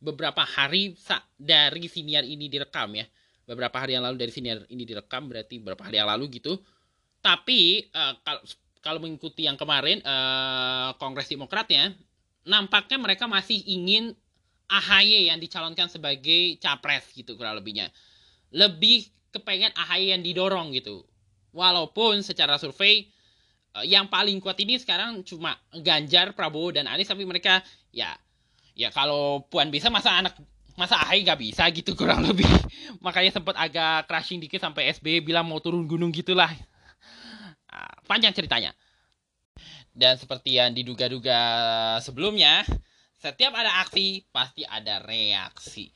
beberapa 0.00 0.42
hari 0.44 0.94
dari 1.38 1.86
siniar 1.88 2.24
ini 2.26 2.50
direkam 2.50 2.92
ya. 2.94 3.06
Beberapa 3.44 3.76
hari 3.76 3.96
yang 3.96 4.04
lalu 4.04 4.16
dari 4.16 4.32
siniar 4.32 4.64
ini 4.72 4.88
direkam 4.88 5.28
berarti 5.28 5.60
beberapa 5.60 5.84
hari 5.84 6.00
yang 6.00 6.08
lalu 6.08 6.40
gitu. 6.40 6.56
Tapi 7.20 7.88
uh, 7.92 8.16
kalau 8.84 9.00
mengikuti 9.00 9.48
yang 9.48 9.56
kemarin 9.56 10.00
uh, 10.04 10.92
Kongres 11.00 11.28
Demokratnya 11.28 11.92
nampaknya 12.44 13.00
mereka 13.00 13.24
masih 13.24 13.60
ingin 13.64 14.12
AHY 14.68 15.32
yang 15.32 15.40
dicalonkan 15.40 15.88
sebagai 15.88 16.56
capres 16.60 17.08
gitu 17.16 17.36
kurang 17.36 17.56
lebihnya. 17.56 17.88
Lebih 18.52 19.08
kepengen 19.32 19.72
AHY 19.76 20.16
yang 20.16 20.22
didorong 20.24 20.72
gitu. 20.76 21.04
Walaupun 21.52 22.20
secara 22.20 22.60
survei 22.60 23.08
uh, 23.76 23.84
yang 23.84 24.08
paling 24.08 24.40
kuat 24.40 24.56
ini 24.60 24.76
sekarang 24.76 25.24
cuma 25.24 25.56
Ganjar 25.80 26.32
Prabowo 26.32 26.72
dan 26.72 26.88
Anies 26.88 27.08
tapi 27.08 27.24
mereka 27.24 27.64
ya 27.92 28.12
ya 28.74 28.90
kalau 28.90 29.46
Puan 29.48 29.70
bisa 29.70 29.88
masa 29.88 30.18
anak 30.18 30.34
masa 30.74 30.98
Ahai 30.98 31.22
nggak 31.22 31.38
bisa 31.38 31.64
gitu 31.70 31.94
kurang 31.94 32.26
lebih. 32.30 32.46
Makanya 33.00 33.30
sempat 33.34 33.54
agak 33.58 34.10
crashing 34.10 34.42
dikit 34.42 34.60
sampai 34.60 34.90
SBY 34.90 35.22
bilang 35.22 35.46
mau 35.46 35.62
turun 35.62 35.86
gunung 35.86 36.10
gitulah. 36.10 36.50
Nah, 37.70 37.94
panjang 38.06 38.34
ceritanya. 38.34 38.74
Dan 39.94 40.18
seperti 40.18 40.58
yang 40.58 40.74
diduga-duga 40.74 41.38
sebelumnya 42.02 42.66
setiap 43.22 43.54
ada 43.54 43.80
aksi 43.86 44.26
pasti 44.34 44.66
ada 44.66 45.00
reaksi. 45.06 45.94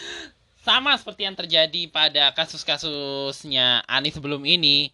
Sama 0.66 0.96
seperti 0.96 1.28
yang 1.28 1.36
terjadi 1.36 1.92
pada 1.92 2.32
kasus-kasusnya 2.32 3.84
Ani 3.84 4.08
sebelum 4.08 4.48
ini. 4.48 4.88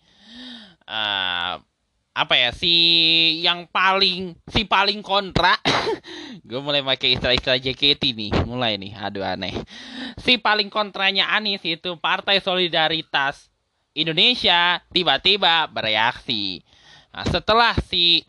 Uh, 0.91 1.63
apa 2.11 2.35
ya 2.35 2.51
si 2.51 2.75
yang 3.39 3.71
paling 3.71 4.35
si 4.51 4.67
paling 4.67 4.99
kontra 4.99 5.55
gue 6.49 6.59
mulai 6.59 6.83
pakai 6.83 7.15
istilah-istilah 7.15 7.63
JKT 7.63 8.03
nih 8.19 8.33
mulai 8.45 8.75
nih 8.75 8.99
aduh 8.99 9.23
aneh. 9.23 9.55
Si 10.19 10.37
paling 10.37 10.69
kontranya 10.69 11.31
Anies 11.31 11.63
itu 11.63 11.95
Partai 12.03 12.43
Solidaritas 12.43 13.49
Indonesia 13.95 14.83
tiba-tiba 14.91 15.71
bereaksi. 15.71 16.67
Nah, 17.15 17.27
setelah 17.27 17.75
si 17.87 18.27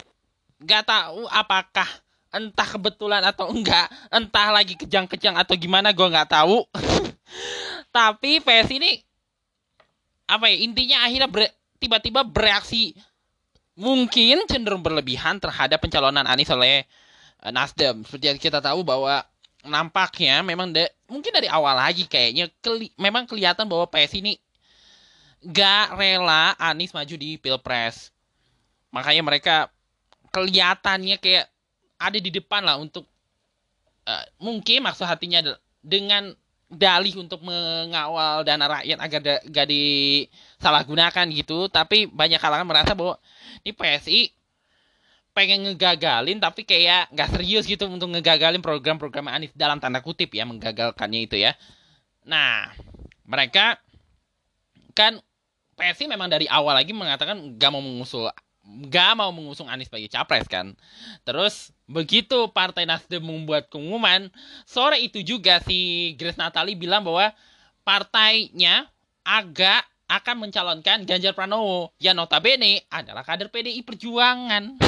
gak 0.61 0.85
tahu 0.85 1.25
apakah 1.29 1.89
entah 2.31 2.63
kebetulan 2.63 3.21
atau 3.25 3.51
enggak 3.51 3.91
entah 4.07 4.55
lagi 4.55 4.79
kejang-kejang 4.79 5.35
atau 5.35 5.57
gimana 5.57 5.91
gue 5.91 6.05
nggak 6.05 6.31
tahu. 6.31 6.63
Tapi 7.97 8.39
PS 8.39 8.69
ini 8.77 8.91
apa 10.29 10.47
ya 10.47 10.57
intinya 10.63 10.97
akhirnya 11.03 11.29
tiba-tiba 11.81 12.23
bereaksi 12.23 12.95
mungkin 13.81 14.45
cenderung 14.45 14.85
berlebihan 14.85 15.41
terhadap 15.41 15.81
pencalonan 15.81 16.29
Anies 16.29 16.53
oleh 16.53 16.85
uh, 17.41 17.49
Nasdem. 17.49 18.05
Seperti 18.05 18.25
yang 18.29 18.37
kita 18.37 18.61
tahu 18.61 18.85
bahwa 18.85 19.25
nampaknya 19.65 20.45
memang 20.45 20.69
de, 20.69 20.85
mungkin 21.09 21.33
dari 21.33 21.49
awal 21.49 21.73
lagi 21.73 22.05
kayaknya 22.05 22.53
keli, 22.61 22.93
memang 23.01 23.25
kelihatan 23.25 23.65
bahwa 23.65 23.89
PS 23.89 24.21
ini 24.21 24.37
gak 25.41 25.97
rela 25.97 26.53
Anies 26.61 26.93
maju 26.93 27.15
di 27.17 27.41
Pilpres. 27.41 28.13
Makanya 28.93 29.25
mereka 29.25 29.55
kelihatannya 30.29 31.17
kayak 31.17 31.49
ada 31.97 32.17
di 32.21 32.29
depan 32.29 32.61
lah 32.61 32.77
untuk 32.77 33.09
uh, 34.05 34.25
mungkin 34.37 34.85
maksud 34.85 35.09
hatinya 35.09 35.57
dengan 35.81 36.37
dalih 36.71 37.19
untuk 37.19 37.43
mengawal 37.43 38.47
dana 38.47 38.79
rakyat 38.79 38.97
agar 39.03 39.19
gak 39.43 39.67
disalahgunakan 39.67 41.25
gitu. 41.35 41.67
Tapi 41.67 42.07
banyak 42.07 42.39
kalangan 42.39 42.67
merasa 42.67 42.95
bahwa 42.95 43.19
ini 43.67 43.75
PSI 43.75 44.21
pengen 45.31 45.63
ngegagalin 45.63 46.43
tapi 46.43 46.67
kayak 46.67 47.07
nggak 47.15 47.31
serius 47.31 47.63
gitu 47.63 47.87
untuk 47.87 48.11
ngegagalin 48.11 48.59
program-program 48.59 49.31
Anies 49.31 49.55
dalam 49.55 49.79
tanda 49.79 50.03
kutip 50.03 50.27
ya 50.35 50.43
menggagalkannya 50.43 51.19
itu 51.23 51.39
ya. 51.39 51.55
Nah 52.27 52.71
mereka 53.23 53.79
kan 54.91 55.19
PSI 55.79 56.11
memang 56.11 56.27
dari 56.27 56.51
awal 56.51 56.75
lagi 56.75 56.91
mengatakan 56.91 57.55
gak 57.55 57.71
mau 57.71 57.79
mengusul 57.79 58.27
gak 58.65 59.17
mau 59.17 59.33
mengusung 59.33 59.67
Anies 59.67 59.89
sebagai 59.89 60.09
capres 60.09 60.45
kan. 60.45 60.77
Terus 61.25 61.73
begitu 61.89 62.47
Partai 62.53 62.85
Nasdem 62.85 63.25
membuat 63.25 63.67
pengumuman, 63.73 64.29
sore 64.63 65.01
itu 65.01 65.21
juga 65.25 65.59
si 65.65 66.11
Grace 66.15 66.37
Natali 66.37 66.77
bilang 66.77 67.03
bahwa 67.03 67.33
partainya 67.81 68.87
agak 69.25 69.85
akan 70.11 70.47
mencalonkan 70.47 71.07
Ganjar 71.07 71.31
Pranowo 71.31 71.95
yang 71.97 72.19
notabene 72.19 72.83
adalah 72.91 73.23
kader 73.23 73.47
PDI 73.47 73.81
Perjuangan. 73.81 74.75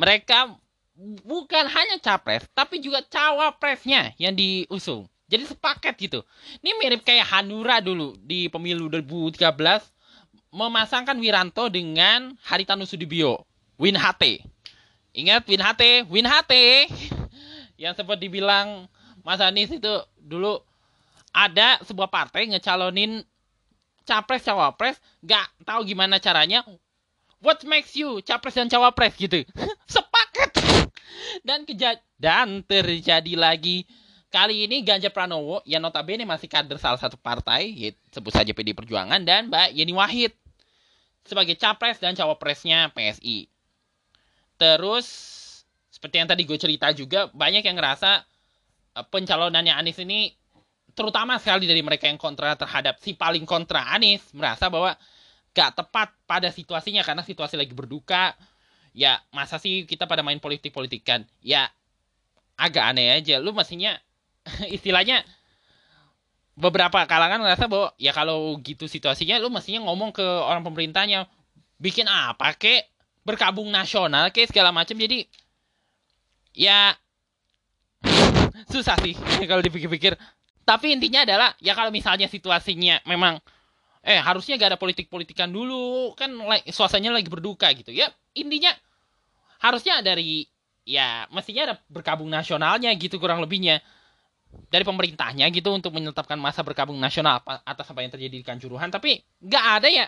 Mereka 0.00 0.52
bukan 1.24 1.64
hanya 1.68 1.96
capres, 2.00 2.44
tapi 2.52 2.80
juga 2.80 3.00
cawapresnya 3.04 4.12
yang 4.20 4.36
diusung. 4.36 5.08
Jadi 5.26 5.42
sepaket 5.48 5.94
gitu. 5.98 6.20
Ini 6.62 6.76
mirip 6.78 7.02
kayak 7.02 7.26
Hanura 7.26 7.82
dulu 7.82 8.14
di 8.22 8.46
pemilu 8.46 8.86
2013 8.92 9.95
memasangkan 10.56 11.20
Wiranto 11.20 11.68
dengan 11.68 12.32
Haritanu 12.40 12.88
Sudibyo, 12.88 13.44
Win 13.76 13.92
HT. 13.92 14.40
Ingat 15.12 15.44
Win 15.44 15.60
HT, 15.60 16.08
Win 16.08 16.24
HT 16.24 16.52
yang 17.82 17.92
sempat 17.92 18.16
dibilang 18.16 18.88
Mas 19.20 19.44
Anies 19.44 19.68
itu 19.68 19.92
dulu 20.16 20.64
ada 21.36 21.76
sebuah 21.84 22.08
partai 22.08 22.48
ngecalonin 22.48 23.20
capres 24.08 24.48
cawapres 24.48 24.96
nggak 25.20 25.68
tahu 25.68 25.84
gimana 25.84 26.16
caranya. 26.16 26.64
What 27.44 27.60
makes 27.68 27.92
you 27.92 28.24
capres 28.24 28.56
dan 28.56 28.72
cawapres 28.72 29.12
gitu. 29.20 29.44
Sepaket. 29.92 30.56
Dan 31.44 31.68
dan 32.16 32.64
terjadi 32.64 33.36
lagi. 33.36 33.84
Kali 34.32 34.68
ini 34.68 34.82
Ganjar 34.82 35.14
Pranowo 35.14 35.62
yang 35.68 35.84
notabene 35.84 36.26
masih 36.26 36.50
kader 36.50 36.76
salah 36.82 36.98
satu 36.98 37.14
partai 37.16 37.94
sebut 38.10 38.34
saja 38.34 38.50
PD 38.52 38.74
Perjuangan 38.74 39.22
dan 39.22 39.48
Mbak 39.48 39.68
Yeni 39.72 39.94
Wahid 39.94 40.34
sebagai 41.26 41.58
capres 41.58 41.98
dan 41.98 42.14
cawapresnya 42.14 42.94
PSI 42.94 43.50
terus 44.56 45.06
seperti 45.92 46.20
yang 46.20 46.28
tadi 46.28 46.42
gue 46.44 46.58
cerita 46.60 46.92
juga 46.92 47.28
banyak 47.32 47.64
yang 47.66 47.76
ngerasa 47.76 48.24
eh, 48.96 49.06
pencalonannya 49.06 49.74
Anies 49.76 50.00
ini 50.00 50.32
terutama 50.96 51.36
sekali 51.36 51.68
dari 51.68 51.84
mereka 51.84 52.08
yang 52.08 52.16
kontra 52.16 52.56
terhadap 52.56 52.96
si 53.04 53.12
paling 53.12 53.44
kontra 53.44 53.84
Anies 53.92 54.24
merasa 54.32 54.72
bahwa 54.72 54.96
gak 55.52 55.76
tepat 55.76 56.08
pada 56.24 56.48
situasinya 56.48 57.04
karena 57.04 57.20
situasi 57.24 57.60
lagi 57.60 57.76
berduka. 57.76 58.32
Ya 58.96 59.20
masa 59.28 59.60
sih 59.60 59.84
kita 59.84 60.08
pada 60.08 60.24
main 60.24 60.40
politik 60.40 60.72
politikan 60.72 61.24
ya 61.44 61.68
agak 62.56 62.96
aneh 62.96 63.12
aja. 63.12 63.36
Lu 63.36 63.52
mestinya 63.52 63.92
istilahnya 64.76 65.20
beberapa 66.56 67.04
kalangan 67.04 67.44
merasa 67.44 67.68
bahwa 67.68 67.92
ya 68.00 68.16
kalau 68.16 68.56
gitu 68.64 68.88
situasinya 68.88 69.36
lu 69.36 69.52
mestinya 69.52 69.84
ngomong 69.84 70.10
ke 70.16 70.24
orang 70.24 70.64
pemerintahnya 70.64 71.28
bikin 71.76 72.08
apa 72.08 72.56
kek? 72.56 72.88
Berkabung 73.22 73.68
nasional 73.68 74.32
kek? 74.32 74.48
segala 74.48 74.72
macam 74.72 74.96
jadi 74.96 75.28
ya 76.56 76.96
susah 78.72 78.96
sih 79.04 79.12
kalau 79.50 79.60
dipikir-pikir. 79.60 80.16
Tapi 80.66 80.96
intinya 80.96 81.22
adalah 81.22 81.54
ya 81.62 81.76
kalau 81.76 81.92
misalnya 81.94 82.26
situasinya 82.26 83.04
memang 83.06 83.38
eh 84.02 84.18
harusnya 84.18 84.58
gak 84.58 84.74
ada 84.74 84.80
politik-politikan 84.80 85.50
dulu 85.50 86.14
kan 86.16 86.32
suasananya 86.72 87.20
lagi 87.20 87.28
berduka 87.28 87.68
gitu. 87.76 87.92
Ya 87.92 88.08
intinya 88.32 88.72
harusnya 89.60 90.00
dari 90.00 90.48
ya 90.88 91.28
mestinya 91.28 91.70
ada 91.70 91.74
berkabung 91.92 92.32
nasionalnya 92.32 92.88
gitu 92.96 93.20
kurang 93.20 93.44
lebihnya 93.44 93.84
dari 94.68 94.82
pemerintahnya 94.82 95.46
gitu 95.52 95.72
untuk 95.72 95.94
menetapkan 95.94 96.36
masa 96.36 96.60
berkabung 96.66 96.98
nasional 96.98 97.40
atas 97.44 97.86
apa 97.88 98.00
yang 98.02 98.10
terjadi 98.12 98.36
di 98.40 98.46
Kanjuruhan. 98.46 98.90
Tapi 98.90 99.22
nggak 99.40 99.64
ada 99.80 99.88
ya. 99.88 100.06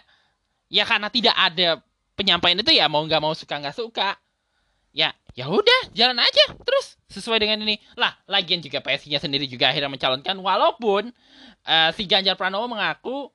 Ya 0.68 0.84
karena 0.84 1.08
tidak 1.08 1.36
ada 1.36 1.80
penyampaian 2.18 2.58
itu 2.60 2.72
ya 2.74 2.90
mau 2.90 3.00
nggak 3.06 3.22
mau 3.22 3.32
suka 3.32 3.56
nggak 3.60 3.76
suka. 3.76 4.18
Ya 4.92 5.14
ya 5.32 5.46
udah 5.46 5.94
jalan 5.94 6.18
aja 6.18 6.44
terus 6.64 6.98
sesuai 7.08 7.40
dengan 7.40 7.62
ini. 7.64 7.80
Lah 7.94 8.12
lagian 8.26 8.60
juga 8.60 8.82
PSI-nya 8.84 9.22
sendiri 9.22 9.46
juga 9.46 9.70
akhirnya 9.70 9.88
mencalonkan 9.88 10.36
walaupun 10.36 11.14
uh, 11.64 11.90
si 11.94 12.04
Ganjar 12.04 12.34
Pranowo 12.34 12.68
mengaku 12.68 13.32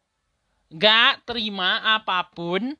gak 0.74 1.29
terima 1.29 2.01
apa 2.01 2.25
pun 2.34 2.74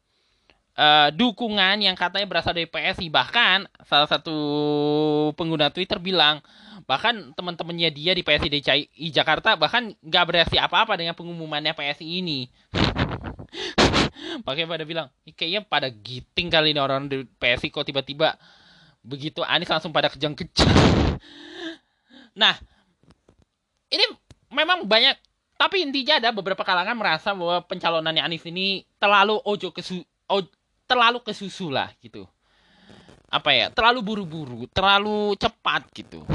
uh, 0.78 1.10
dukungan 1.14 1.82
yang 1.82 1.94
katanya 1.94 2.26
berasal 2.26 2.54
dari 2.58 2.66
PSI 2.66 3.08
bahkan 3.14 3.70
salah 3.86 4.10
satu 4.10 4.38
pengguna 5.38 5.70
Twitter 5.70 6.02
bilang 6.02 6.42
bahkan 6.84 7.32
teman-temannya 7.34 7.90
dia 7.96 8.12
di 8.12 8.24
PSI 8.24 8.50
DKI 8.60 9.08
Jakarta 9.12 9.56
bahkan 9.56 9.96
gak 10.04 10.26
bereaksi 10.28 10.60
apa-apa 10.60 11.00
dengan 11.00 11.16
pengumumannya 11.16 11.72
PSI 11.72 12.24
ini 12.24 12.52
pakai 14.48 14.66
pada 14.66 14.84
bilang 14.84 15.08
kayaknya 15.36 15.62
pada 15.64 15.88
giting 15.88 16.50
kali 16.52 16.76
ini 16.76 16.82
orang 16.82 17.08
di 17.08 17.24
PSI 17.40 17.70
kok 17.72 17.88
tiba-tiba 17.88 18.36
begitu 19.04 19.44
Anies 19.44 19.70
langsung 19.70 19.92
pada 19.92 20.08
kejang-kejang. 20.10 20.72
Nah, 22.34 22.58
ini 23.94 24.02
memang 24.50 24.90
banyak 24.90 25.14
tapi 25.54 25.86
intinya 25.86 26.18
ada 26.18 26.34
beberapa 26.34 26.66
kalangan 26.66 26.98
merasa 26.98 27.30
bahwa 27.38 27.62
pencalonannya 27.62 28.26
Anies 28.26 28.42
ini 28.50 28.90
terlalu 28.98 29.38
ojo 29.46 29.70
kesu 29.70 30.02
terlalu 30.90 31.22
kesusu 31.22 31.70
lah 31.70 31.94
gitu. 32.02 32.26
Apa 33.30 33.54
ya? 33.54 33.70
Terlalu 33.70 34.02
buru-buru, 34.02 34.66
terlalu 34.74 35.38
cepat 35.38 35.86
gitu. 35.94 36.26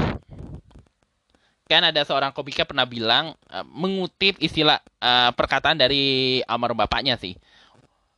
Kan 1.69 1.85
ada 1.85 2.01
seorang 2.01 2.33
komika 2.33 2.65
pernah 2.65 2.89
bilang 2.89 3.37
uh, 3.53 3.61
mengutip 3.69 4.41
istilah 4.41 4.81
uh, 4.97 5.29
perkataan 5.37 5.77
dari 5.77 6.41
almarhum 6.49 6.81
bapaknya 6.81 7.13
sih. 7.21 7.37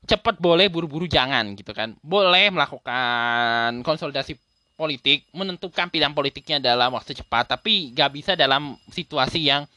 Cepat 0.07 0.39
boleh 0.39 0.71
buru-buru 0.71 1.03
jangan 1.03 1.51
gitu 1.59 1.75
kan. 1.75 1.91
Boleh 1.99 2.47
melakukan 2.47 3.83
konsolidasi 3.83 4.39
politik 4.79 5.27
menentukan 5.35 5.91
pilihan 5.91 6.15
politiknya 6.15 6.57
dalam 6.63 6.95
waktu 6.95 7.13
cepat 7.13 7.53
tapi 7.53 7.91
gak 7.93 8.09
bisa 8.15 8.33
dalam 8.33 8.79
situasi 8.89 9.45
yang 9.45 9.67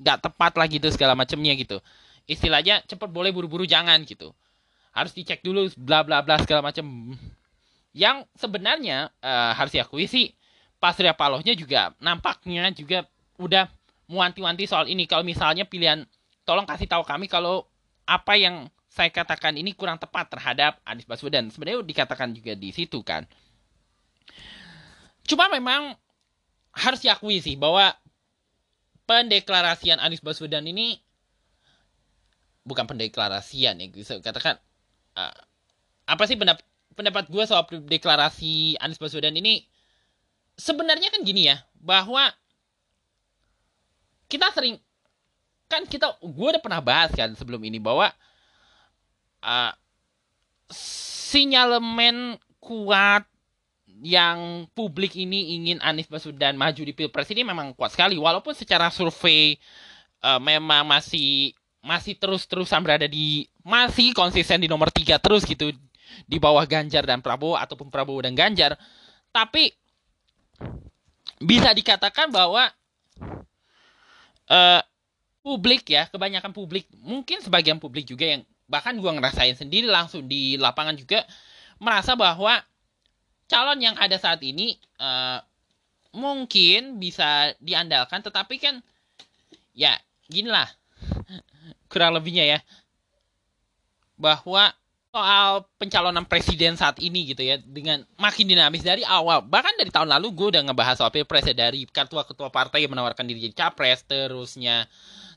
gak 0.00 0.30
tepat 0.30 0.54
lagi 0.54 0.78
gitu 0.78 0.88
segala 0.94 1.18
macamnya 1.18 1.58
gitu. 1.58 1.82
Istilahnya 2.30 2.86
cepat 2.86 3.10
boleh 3.10 3.34
buru-buru 3.34 3.66
jangan 3.66 3.98
gitu. 4.06 4.30
Harus 4.94 5.10
dicek 5.10 5.42
dulu 5.42 5.66
bla 5.74 6.06
bla 6.06 6.22
bla 6.22 6.38
segala 6.38 6.70
macam 6.70 6.86
yang 7.94 8.22
sebenarnya 8.38 9.10
uh, 9.22 9.52
harus 9.58 9.74
diakui 9.74 10.06
sih 10.06 10.30
Pak 10.78 10.98
Surya 10.98 11.14
Palohnya 11.14 11.54
juga 11.54 11.94
nampaknya 12.02 12.70
juga 12.74 13.06
udah 13.40 13.66
muanti-wanti 14.06 14.68
soal 14.68 14.86
ini 14.86 15.08
kalau 15.08 15.24
misalnya 15.24 15.64
pilihan 15.64 16.04
tolong 16.44 16.68
kasih 16.68 16.86
tahu 16.86 17.02
kami 17.02 17.26
kalau 17.26 17.64
apa 18.04 18.36
yang 18.36 18.68
saya 18.94 19.10
katakan 19.10 19.58
ini 19.58 19.74
kurang 19.74 19.98
tepat 19.98 20.30
terhadap 20.30 20.78
Anies 20.86 21.08
Baswedan. 21.08 21.50
Sebenarnya 21.50 21.82
dikatakan 21.82 22.30
juga 22.30 22.54
di 22.54 22.70
situ 22.70 23.02
kan. 23.02 23.26
Cuma 25.26 25.50
memang 25.50 25.98
harus 26.70 27.02
diakui 27.02 27.42
sih 27.42 27.58
bahwa 27.58 27.90
pendeklarasian 29.08 29.98
Anies 29.98 30.22
Baswedan 30.22 30.62
ini 30.70 31.02
bukan 32.62 32.86
pendeklarasian 32.86 33.82
ya 33.82 33.86
bisa 33.92 34.16
katakan 34.24 34.56
uh, 35.18 35.36
apa 36.08 36.24
sih 36.24 36.38
pendapat 36.38 36.64
pendapat 36.96 37.28
gue 37.28 37.44
soal 37.44 37.66
deklarasi 37.66 38.78
Anies 38.78 39.02
Baswedan 39.02 39.34
ini 39.34 39.66
sebenarnya 40.54 41.10
kan 41.10 41.26
gini 41.26 41.50
ya 41.50 41.60
bahwa 41.82 42.30
kita 44.34 44.50
sering 44.50 44.74
kan 45.70 45.86
kita 45.86 46.18
gue 46.18 46.48
udah 46.50 46.58
pernah 46.58 46.82
bahas 46.82 47.14
kan 47.14 47.30
sebelum 47.38 47.62
ini 47.62 47.78
bahwa 47.78 48.10
uh, 49.46 49.72
sinyalemen 50.74 52.34
kuat 52.58 53.22
yang 54.02 54.66
publik 54.74 55.14
ini 55.14 55.54
ingin 55.54 55.78
Anies 55.78 56.10
Baswedan 56.10 56.58
maju 56.58 56.82
di 56.82 56.90
Pilpres 56.90 57.30
ini 57.30 57.46
memang 57.46 57.72
kuat 57.78 57.94
sekali. 57.94 58.18
Walaupun 58.18 58.52
secara 58.52 58.90
survei 58.90 59.54
uh, 60.20 60.42
memang 60.42 60.82
masih 60.82 61.54
masih 61.84 62.16
terus-terusan 62.16 62.80
berada 62.80 63.06
di 63.06 63.46
masih 63.62 64.16
konsisten 64.16 64.60
di 64.60 64.68
nomor 64.68 64.90
tiga 64.90 65.20
terus 65.20 65.44
gitu 65.46 65.70
di 66.26 66.36
bawah 66.40 66.64
Ganjar 66.66 67.06
dan 67.06 67.22
Prabowo 67.22 67.54
ataupun 67.54 67.92
Prabowo 67.92 68.24
dan 68.24 68.34
Ganjar. 68.34 68.74
Tapi 69.30 69.70
bisa 71.38 71.70
dikatakan 71.70 72.32
bahwa 72.32 72.72
uh, 74.48 74.82
publik 75.44 75.92
ya 75.92 76.08
kebanyakan 76.08 76.52
publik 76.56 76.88
mungkin 77.00 77.44
sebagian 77.44 77.76
publik 77.76 78.08
juga 78.08 78.24
yang 78.24 78.42
bahkan 78.64 78.96
gue 78.96 79.10
ngerasain 79.12 79.54
sendiri 79.54 79.84
langsung 79.84 80.24
di 80.24 80.56
lapangan 80.56 80.96
juga 80.96 81.22
merasa 81.76 82.16
bahwa 82.16 82.64
calon 83.44 83.78
yang 83.80 83.96
ada 84.00 84.16
saat 84.16 84.40
ini 84.40 84.80
uh, 84.96 85.38
mungkin 86.16 86.96
bisa 86.96 87.52
diandalkan 87.60 88.24
tetapi 88.24 88.56
kan 88.56 88.80
ya 89.76 89.92
gini 90.30 90.48
lah 90.48 90.70
kurang 91.92 92.16
lebihnya 92.16 92.56
ya 92.56 92.58
bahwa 94.16 94.72
soal 95.14 95.62
pencalonan 95.78 96.26
presiden 96.26 96.74
saat 96.74 96.98
ini 96.98 97.30
gitu 97.30 97.46
ya 97.46 97.62
dengan 97.62 98.02
makin 98.18 98.50
dinamis 98.50 98.82
dari 98.82 99.06
awal 99.06 99.46
bahkan 99.46 99.70
dari 99.78 99.86
tahun 99.86 100.10
lalu 100.10 100.34
gue 100.34 100.58
udah 100.58 100.62
ngebahas 100.66 100.98
soal 100.98 101.14
pilpres 101.14 101.46
ya 101.46 101.54
dari 101.54 101.86
ketua-ketua 101.86 102.50
partai 102.50 102.82
yang 102.82 102.98
menawarkan 102.98 103.22
diri 103.30 103.46
jadi 103.46 103.54
capres 103.54 104.02
terusnya 104.02 104.90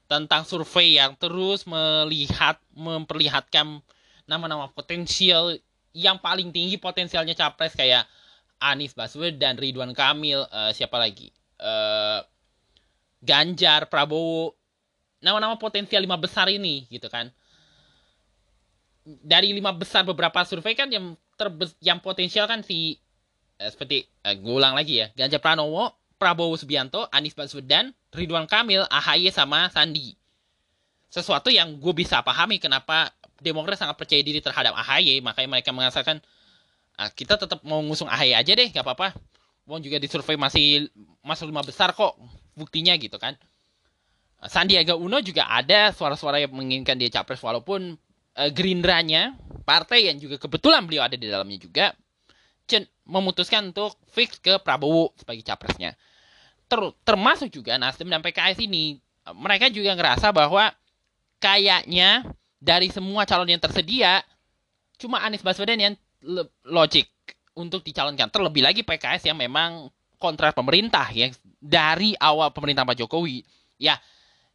tentang 0.09 0.49
survei 0.49 0.97
yang 0.97 1.13
terus 1.13 1.69
melihat 1.69 2.57
memperlihatkan 2.73 3.85
nama-nama 4.25 4.65
potensial 4.73 5.53
yang 5.93 6.17
paling 6.17 6.49
tinggi 6.49 6.81
potensialnya 6.81 7.37
capres 7.37 7.77
kayak 7.77 8.09
Anies 8.57 8.97
Baswedan, 8.97 9.53
Ridwan 9.53 9.93
Kamil, 9.93 10.41
uh, 10.49 10.73
siapa 10.73 10.97
lagi? 10.97 11.29
Uh, 11.61 12.25
Ganjar, 13.21 13.85
Prabowo, 13.85 14.57
nama-nama 15.21 15.57
potensial 15.61 16.01
lima 16.01 16.17
besar 16.17 16.49
ini 16.49 16.89
gitu 16.89 17.05
kan. 17.09 17.29
Dari 19.07 19.55
lima 19.55 19.71
besar 19.71 20.03
beberapa 20.03 20.43
survei 20.43 20.75
kan 20.75 20.91
yang 20.91 21.15
terbes 21.39 21.71
yang 21.79 22.03
potensial 22.03 22.43
kan 22.43 22.59
si 22.59 22.99
uh, 23.63 23.69
seperti 23.71 24.03
uh, 24.27 24.35
gue 24.35 24.53
ulang 24.53 24.75
lagi 24.75 24.99
ya, 24.99 25.07
Ganjar 25.15 25.39
Pranowo, 25.39 25.95
Prabowo 26.19 26.57
Subianto, 26.59 27.07
Anies 27.13 27.31
Baswedan, 27.31 27.95
Ridwan 28.11 28.49
Kamil, 28.49 28.83
AHY 28.89 29.31
sama 29.31 29.71
Sandi. 29.71 30.17
Sesuatu 31.07 31.47
yang 31.47 31.79
gue 31.79 31.93
bisa 31.95 32.19
pahami 32.19 32.59
kenapa 32.59 33.15
Demokrat 33.37 33.77
sangat 33.77 33.95
percaya 34.01 34.19
diri 34.25 34.41
terhadap 34.41 34.73
AHY, 34.73 35.21
makanya 35.21 35.49
mereka 35.49 35.69
mengatakan 35.69 36.17
ah, 36.97 37.13
kita 37.13 37.37
tetap 37.37 37.61
mau 37.61 37.77
ngusung 37.85 38.09
AHY 38.09 38.33
aja 38.33 38.51
deh, 38.57 38.67
nggak 38.73 38.81
apa-apa. 38.81 39.13
Wong 39.69 39.83
juga 39.83 40.01
di 40.01 40.09
survei 40.09 40.39
masih 40.39 40.89
masuk 41.21 41.53
lima 41.53 41.61
besar 41.61 41.93
kok 41.93 42.17
buktinya 42.57 42.97
gitu 42.97 43.19
kan. 43.21 43.37
Sandiaga 44.49 44.97
Uno 44.97 45.21
juga 45.21 45.49
ada 45.49 45.93
suara-suara 45.93 46.41
yang 46.41 46.53
menginginkan 46.53 46.97
dia 46.97 47.09
capres 47.13 47.41
walaupun 47.41 47.97
uh, 48.37 48.49
Gerindranya 48.53 49.35
partai 49.67 50.07
yang 50.07 50.17
juga 50.21 50.39
kebetulan 50.39 50.85
beliau 50.87 51.03
ada 51.03 51.17
di 51.19 51.27
dalamnya 51.27 51.59
juga 51.59 51.91
memutuskan 53.07 53.71
untuk 53.71 53.95
fix 54.11 54.37
ke 54.43 54.59
Prabowo 54.59 55.15
sebagai 55.15 55.43
capresnya. 55.43 55.95
Ter 56.67 56.79
termasuk 57.07 57.47
juga 57.47 57.79
Nasdem 57.79 58.11
dan 58.11 58.19
PKS 58.19 58.59
ini 58.67 58.99
mereka 59.39 59.71
juga 59.71 59.95
ngerasa 59.95 60.35
bahwa 60.35 60.71
kayaknya 61.39 62.27
dari 62.59 62.91
semua 62.91 63.23
calon 63.23 63.47
yang 63.47 63.63
tersedia 63.63 64.19
cuma 64.99 65.23
Anies 65.23 65.43
Baswedan 65.43 65.79
yang 65.79 65.93
logik 66.67 67.07
untuk 67.55 67.87
dicalonkan. 67.87 68.27
Terlebih 68.27 68.63
lagi 68.67 68.81
PKS 68.83 69.31
yang 69.31 69.39
memang 69.39 69.87
kontrak 70.19 70.51
pemerintah 70.51 71.07
yang 71.15 71.31
dari 71.63 72.13
awal 72.19 72.51
pemerintah 72.51 72.83
Pak 72.83 72.99
Jokowi. 72.99 73.47
Ya, 73.79 73.95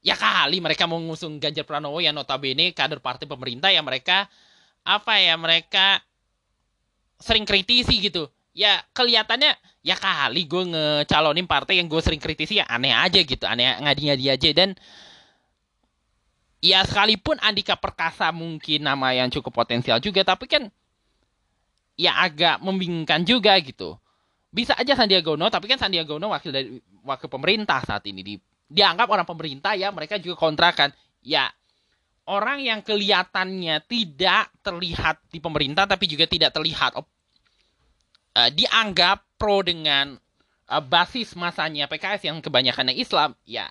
ya 0.02 0.18
kali 0.18 0.58
mereka 0.58 0.90
mengusung 0.90 1.38
Ganjar 1.38 1.62
Pranowo 1.62 2.02
yang 2.02 2.12
notabene 2.12 2.74
kader 2.74 2.98
partai 2.98 3.30
pemerintah 3.30 3.70
yang 3.70 3.86
mereka 3.86 4.26
apa 4.82 5.22
ya 5.22 5.38
mereka 5.38 6.02
sering 7.22 7.46
kritisi 7.46 8.02
gitu. 8.02 8.26
Ya 8.52 8.84
kelihatannya 8.92 9.56
ya 9.80 9.96
kali 9.96 10.44
gue 10.44 10.64
ngecalonin 10.74 11.48
partai 11.48 11.80
yang 11.80 11.88
gue 11.88 12.02
sering 12.02 12.20
kritisi 12.20 12.60
ya 12.60 12.68
aneh 12.68 12.92
aja 12.92 13.22
gitu 13.22 13.46
aneh 13.46 13.78
ngadi-ngadi 13.80 14.24
aja. 14.28 14.50
Dan 14.52 14.74
ya 16.58 16.82
sekalipun 16.84 17.38
Andika 17.40 17.78
Perkasa 17.78 18.28
mungkin 18.34 18.82
nama 18.82 19.14
yang 19.14 19.30
cukup 19.30 19.54
potensial 19.54 20.02
juga 20.02 20.26
tapi 20.26 20.50
kan 20.50 20.68
ya 21.94 22.18
agak 22.18 22.58
membingungkan 22.60 23.22
juga 23.22 23.54
gitu. 23.62 23.96
Bisa 24.52 24.76
aja 24.76 24.98
Sandiaga 24.98 25.32
Uno 25.32 25.46
tapi 25.48 25.70
kan 25.70 25.78
Sandiaga 25.78 26.12
Uno 26.18 26.34
wakil 26.34 26.50
dari 26.52 26.68
wakil 27.06 27.30
pemerintah 27.30 27.80
saat 27.86 28.04
ini 28.04 28.20
di 28.20 28.34
dianggap 28.72 29.04
orang 29.12 29.28
pemerintah 29.28 29.76
ya 29.76 29.92
mereka 29.92 30.16
juga 30.16 30.40
kontrakan. 30.40 30.88
Ya 31.20 31.52
orang 32.24 32.64
yang 32.64 32.80
kelihatannya 32.80 33.84
tidak 33.84 34.48
terlihat 34.64 35.20
di 35.28 35.38
pemerintah 35.38 35.84
tapi 35.84 36.08
juga 36.08 36.24
tidak 36.24 36.56
terlihat 36.56 36.96
uh, 36.96 38.50
dianggap 38.50 39.22
pro 39.36 39.60
dengan 39.60 40.16
uh, 40.72 40.82
basis 40.82 41.36
masanya 41.36 41.84
PKS 41.86 42.32
yang 42.32 42.40
kebanyakannya 42.40 42.96
Islam 42.96 43.36
ya 43.44 43.68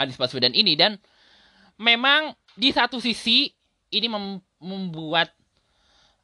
Anies 0.00 0.16
Baswedan 0.16 0.56
ini. 0.56 0.72
Dan 0.72 0.96
memang 1.76 2.32
di 2.56 2.72
satu 2.72 2.96
sisi 2.96 3.52
ini 3.92 4.08
mem 4.08 4.40
membuat 4.62 5.28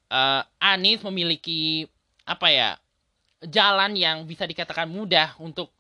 uh, 0.09 0.43
Anies 0.63 1.05
memiliki 1.05 1.85
apa 2.25 2.49
ya 2.49 2.69
jalan 3.45 3.95
yang 3.95 4.27
bisa 4.27 4.47
dikatakan 4.47 4.91
mudah 4.91 5.35
untuk 5.39 5.75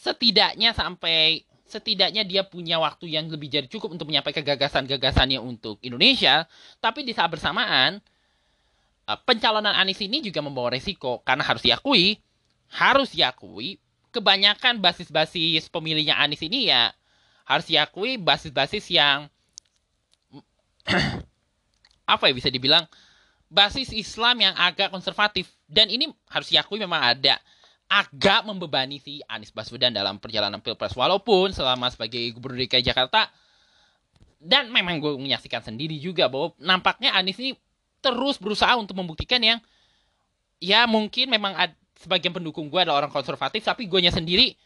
setidaknya 0.00 0.72
sampai 0.72 1.44
setidaknya 1.68 2.24
dia 2.24 2.42
punya 2.42 2.80
waktu 2.80 3.12
yang 3.12 3.28
lebih 3.28 3.46
jadi 3.52 3.68
cukup 3.68 3.94
untuk 3.94 4.08
menyampaikan 4.08 4.42
gagasan-gagasannya 4.42 5.38
untuk 5.38 5.78
Indonesia, 5.84 6.48
tapi 6.80 7.04
di 7.04 7.12
saat 7.12 7.28
bersamaan 7.28 8.00
eh, 9.06 9.18
pencalonan 9.28 9.76
Anies 9.76 10.00
ini 10.00 10.24
juga 10.24 10.40
membawa 10.40 10.72
resiko. 10.72 11.20
Karena 11.22 11.44
harus 11.44 11.62
diakui, 11.62 12.18
harus 12.72 13.12
diakui 13.12 13.78
kebanyakan 14.10 14.82
basis-basis 14.82 15.70
pemilihnya 15.70 16.18
Anies 16.18 16.42
ini 16.42 16.72
ya 16.72 16.90
harus 17.46 17.66
diakui 17.66 18.18
basis-basis 18.18 18.90
yang 18.90 19.30
apa 22.14 22.24
ya 22.26 22.34
bisa 22.34 22.50
dibilang 22.50 22.86
basis 23.50 23.90
Islam 23.94 24.42
yang 24.42 24.54
agak 24.58 24.90
konservatif. 24.90 25.50
Dan 25.70 25.86
ini 25.90 26.10
harus 26.30 26.50
diakui 26.50 26.78
memang 26.82 26.98
ada 27.14 27.38
agak 27.90 28.46
membebani 28.46 29.02
si 29.02 29.18
Anies 29.26 29.50
Baswedan 29.50 29.90
dalam 29.90 30.22
perjalanan 30.22 30.62
pilpres. 30.62 30.94
Walaupun 30.94 31.50
selama 31.50 31.90
sebagai 31.90 32.22
gubernur 32.30 32.62
DKI 32.62 32.86
Jakarta 32.86 33.26
dan 34.38 34.70
memang 34.70 35.02
gue 35.02 35.12
menyaksikan 35.18 35.60
sendiri 35.60 35.98
juga 35.98 36.30
bahwa 36.30 36.54
nampaknya 36.56 37.12
Anies 37.18 37.36
ini 37.42 37.58
terus 38.00 38.38
berusaha 38.40 38.72
untuk 38.78 38.96
membuktikan 38.96 39.42
yang 39.42 39.58
ya 40.62 40.88
mungkin 40.88 41.28
memang 41.28 41.52
ad, 41.52 41.74
sebagian 42.00 42.32
pendukung 42.32 42.72
gue 42.72 42.80
adalah 42.80 43.04
orang 43.04 43.12
konservatif 43.12 43.60
tapi 43.60 43.84
gue 43.84 44.00
nya 44.00 44.14
sendiri 44.14 44.56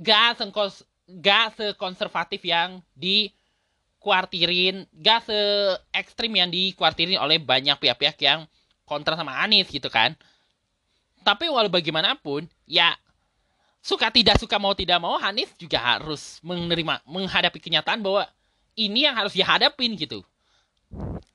gak 0.00 0.40
sekons 0.40 0.88
gak 1.20 1.60
sekonservatif 1.60 2.40
yang 2.46 2.80
di 2.96 3.28
kuartirin 4.00 4.88
gak 4.96 5.28
se 5.28 5.38
ekstrim 5.92 6.32
yang 6.32 6.48
dikuartirin 6.48 7.20
oleh 7.20 7.36
banyak 7.36 7.76
pihak-pihak 7.76 8.16
yang 8.24 8.48
kontra 8.88 9.12
sama 9.12 9.44
Anies 9.44 9.68
gitu 9.68 9.92
kan 9.92 10.16
tapi 11.22 11.46
walau 11.48 11.70
bagaimanapun, 11.70 12.50
ya 12.66 12.92
suka 13.82 14.10
tidak 14.14 14.38
suka 14.38 14.58
mau 14.62 14.74
tidak 14.74 15.02
mau 15.02 15.18
Hanif 15.18 15.54
juga 15.58 15.78
harus 15.82 16.38
menerima 16.42 17.02
menghadapi 17.02 17.58
kenyataan 17.58 17.98
bahwa 17.98 18.26
ini 18.78 19.06
yang 19.06 19.14
harus 19.18 19.34
dihadapin 19.34 19.94
gitu. 19.98 20.22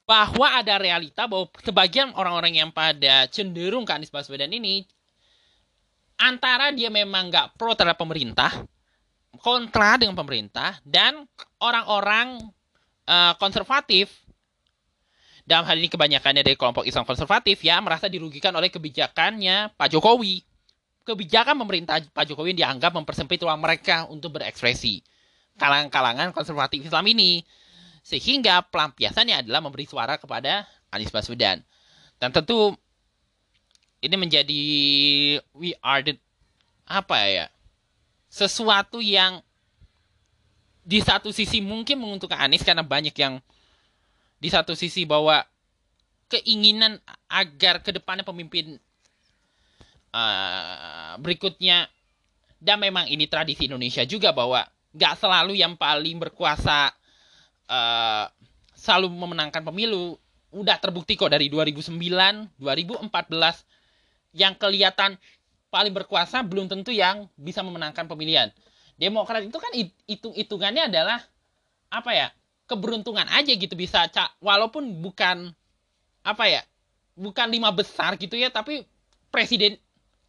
Bahwa 0.08 0.48
ada 0.48 0.80
realita 0.80 1.28
bahwa 1.28 1.52
sebagian 1.60 2.16
orang-orang 2.16 2.64
yang 2.64 2.70
pada 2.72 3.28
cenderung 3.28 3.84
ke 3.84 3.92
Anies 3.92 4.14
Baswedan 4.14 4.52
ini 4.52 4.88
antara 6.16 6.72
dia 6.72 6.88
memang 6.88 7.28
nggak 7.28 7.60
pro 7.60 7.76
terhadap 7.76 8.00
pemerintah, 8.00 8.50
kontra 9.44 10.00
dengan 10.00 10.16
pemerintah, 10.16 10.80
dan 10.88 11.28
orang-orang 11.60 12.40
uh, 13.06 13.34
konservatif 13.38 14.27
dalam 15.48 15.64
hal 15.64 15.80
ini 15.80 15.88
kebanyakannya 15.88 16.44
dari 16.44 16.60
kelompok 16.60 16.84
Islam 16.84 17.08
konservatif 17.08 17.64
ya 17.64 17.80
merasa 17.80 18.12
dirugikan 18.12 18.52
oleh 18.52 18.68
kebijakannya 18.68 19.72
Pak 19.80 19.88
Jokowi. 19.96 20.44
Kebijakan 21.08 21.56
pemerintah 21.64 22.04
Pak 22.04 22.28
Jokowi 22.28 22.52
dianggap 22.52 22.92
mempersempit 22.92 23.40
ruang 23.40 23.64
mereka 23.64 24.04
untuk 24.12 24.36
berekspresi. 24.36 25.00
Kalangan-kalangan 25.56 26.36
konservatif 26.36 26.84
Islam 26.84 27.08
ini. 27.08 27.48
Sehingga 28.04 28.60
pelampiasannya 28.68 29.48
adalah 29.48 29.64
memberi 29.64 29.88
suara 29.88 30.20
kepada 30.20 30.68
Anies 30.92 31.16
Baswedan. 31.16 31.64
Dan 32.20 32.36
tentu 32.36 32.76
ini 34.04 34.16
menjadi 34.20 34.62
we 35.56 35.72
are 35.80 36.04
the 36.04 36.20
apa 36.88 37.18
ya 37.24 37.46
sesuatu 38.28 39.00
yang 39.00 39.40
di 40.84 41.00
satu 41.00 41.32
sisi 41.32 41.64
mungkin 41.64 42.04
menguntungkan 42.04 42.36
Anies 42.36 42.68
karena 42.68 42.84
banyak 42.84 43.16
yang 43.16 43.40
di 44.38 44.50
satu 44.54 44.78
sisi 44.78 45.04
bahwa 45.04 45.42
keinginan 46.28 47.00
agar 47.28 47.82
ke 47.82 47.96
depannya 47.96 48.24
pemimpin 48.28 48.78
uh, 50.14 51.16
berikutnya. 51.22 51.90
Dan 52.58 52.82
memang 52.82 53.06
ini 53.06 53.30
tradisi 53.30 53.70
Indonesia 53.70 54.02
juga 54.02 54.34
bahwa 54.34 54.66
nggak 54.98 55.14
selalu 55.22 55.62
yang 55.62 55.78
paling 55.78 56.18
berkuasa 56.18 56.90
uh, 57.70 58.26
selalu 58.74 59.14
memenangkan 59.14 59.62
pemilu. 59.62 60.18
Udah 60.50 60.82
terbukti 60.82 61.14
kok 61.14 61.30
dari 61.30 61.54
2009 61.54 61.94
2014 62.58 63.14
yang 64.34 64.58
kelihatan 64.58 65.22
paling 65.70 65.94
berkuasa 65.94 66.42
belum 66.42 66.66
tentu 66.66 66.90
yang 66.90 67.30
bisa 67.38 67.62
memenangkan 67.62 68.10
pemilihan. 68.10 68.50
Demokrat 68.98 69.46
itu 69.46 69.58
kan 69.62 69.72
hitung 70.10 70.34
hitungannya 70.34 70.90
adalah 70.90 71.22
apa 71.94 72.12
ya 72.18 72.28
keberuntungan 72.68 73.26
aja 73.32 73.52
gitu 73.56 73.74
bisa 73.74 74.06
cak 74.12 74.38
walaupun 74.44 75.00
bukan 75.00 75.56
apa 76.22 76.44
ya 76.52 76.62
bukan 77.16 77.48
lima 77.50 77.72
besar 77.72 78.20
gitu 78.20 78.36
ya 78.36 78.52
tapi 78.52 78.84
presiden 79.32 79.80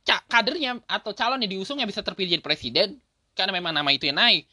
cak 0.08 0.24
kadernya 0.24 0.80
atau 0.88 1.12
calon 1.12 1.44
yang 1.44 1.60
diusungnya 1.60 1.84
bisa 1.84 2.00
terpilih 2.00 2.40
jadi 2.40 2.44
presiden. 2.44 2.88
Karena 3.36 3.52
memang 3.52 3.76
nama 3.76 3.92
itu 3.92 4.08
yang 4.08 4.16
naik. 4.16 4.48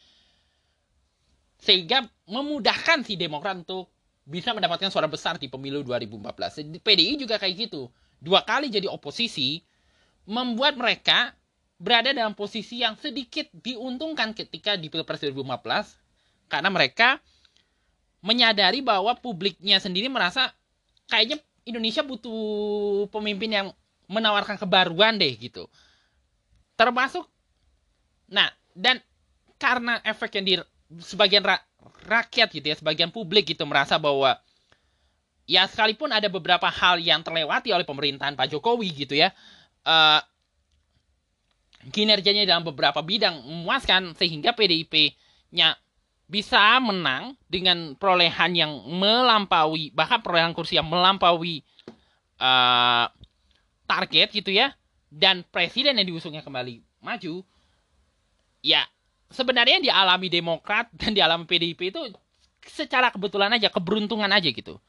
Sehingga 1.64 2.04
memudahkan 2.28 3.08
si 3.08 3.16
Demokrat 3.16 3.64
untuk 3.64 3.88
bisa 4.28 4.52
mendapatkan 4.52 4.92
suara 4.92 5.08
besar 5.08 5.40
di 5.40 5.48
pemilu 5.48 5.80
2014 5.88 6.84
PDI 6.84 7.16
juga 7.16 7.40
kayak 7.40 7.72
gitu. 7.72 7.88
Dua 8.20 8.44
kali 8.44 8.68
jadi 8.68 8.92
oposisi 8.92 9.64
membuat 10.28 10.76
mereka 10.76 11.32
berada 11.80 12.12
dalam 12.12 12.36
posisi 12.36 12.84
yang 12.84 13.00
sedikit 13.00 13.48
diuntungkan 13.56 14.36
ketika 14.36 14.76
di 14.76 14.92
Pilpres 14.92 15.24
2015 15.24 16.50
karena 16.50 16.70
mereka 16.72 17.20
menyadari 18.26 18.82
bahwa 18.82 19.14
publiknya 19.14 19.78
sendiri 19.78 20.10
merasa 20.10 20.50
kayaknya 21.06 21.38
Indonesia 21.62 22.02
butuh 22.02 23.06
pemimpin 23.14 23.54
yang 23.54 23.68
menawarkan 24.10 24.58
kebaruan 24.58 25.22
deh 25.22 25.30
gitu. 25.38 25.70
Termasuk 26.74 27.30
nah 28.26 28.50
dan 28.74 28.98
karena 29.62 30.02
efek 30.02 30.42
yang 30.42 30.46
di 30.46 30.54
sebagian 31.06 31.46
ra, 31.46 31.62
rakyat 32.10 32.50
gitu 32.50 32.66
ya, 32.74 32.76
sebagian 32.76 33.14
publik 33.14 33.54
gitu 33.54 33.64
merasa 33.70 34.02
bahwa 34.02 34.38
ya 35.46 35.70
sekalipun 35.70 36.10
ada 36.10 36.26
beberapa 36.26 36.66
hal 36.66 36.98
yang 36.98 37.22
terlewati 37.22 37.70
oleh 37.70 37.86
pemerintahan 37.86 38.34
Pak 38.34 38.50
Jokowi 38.50 38.90
gitu 39.06 39.14
ya, 39.14 39.30
uh, 39.86 40.22
kinerjanya 41.94 42.50
dalam 42.50 42.66
beberapa 42.66 43.02
bidang 43.06 43.46
memuaskan 43.46 44.18
sehingga 44.18 44.58
PDIP-nya 44.58 45.78
bisa 46.26 46.82
menang 46.82 47.38
dengan 47.46 47.94
perolehan 47.94 48.58
yang 48.58 48.72
melampaui 48.90 49.94
bahkan 49.94 50.20
perolehan 50.26 50.58
kursi 50.58 50.78
yang 50.78 50.90
melampaui 50.90 51.62
uh, 52.42 53.06
target 53.86 54.34
gitu 54.34 54.50
ya 54.50 54.74
dan 55.14 55.46
presiden 55.54 56.02
yang 56.02 56.10
diusungnya 56.10 56.42
kembali 56.42 56.82
maju 57.06 57.46
ya 58.66 58.82
sebenarnya 59.30 59.78
yang 59.78 59.86
dialami 59.94 60.28
Demokrat 60.32 60.90
dan 60.98 61.14
dialami 61.14 61.46
PDIP 61.46 61.94
itu 61.94 62.02
secara 62.66 63.14
kebetulan 63.14 63.54
aja 63.54 63.70
keberuntungan 63.70 64.30
aja 64.30 64.50
gitu. 64.50 64.82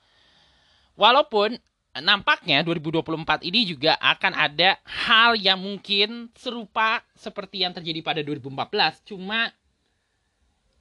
Walaupun 0.97 1.61
nampaknya 2.01 2.61
2024 2.65 3.45
ini 3.45 3.73
juga 3.73 3.97
akan 4.01 4.33
ada 4.37 4.81
hal 4.85 5.37
yang 5.37 5.61
mungkin 5.61 6.29
serupa 6.37 7.01
seperti 7.17 7.65
yang 7.65 7.73
terjadi 7.73 8.01
pada 8.05 8.21
2014 8.21 9.09
cuma 9.09 9.49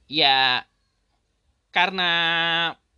ya 0.06 0.62
karena 1.74 2.10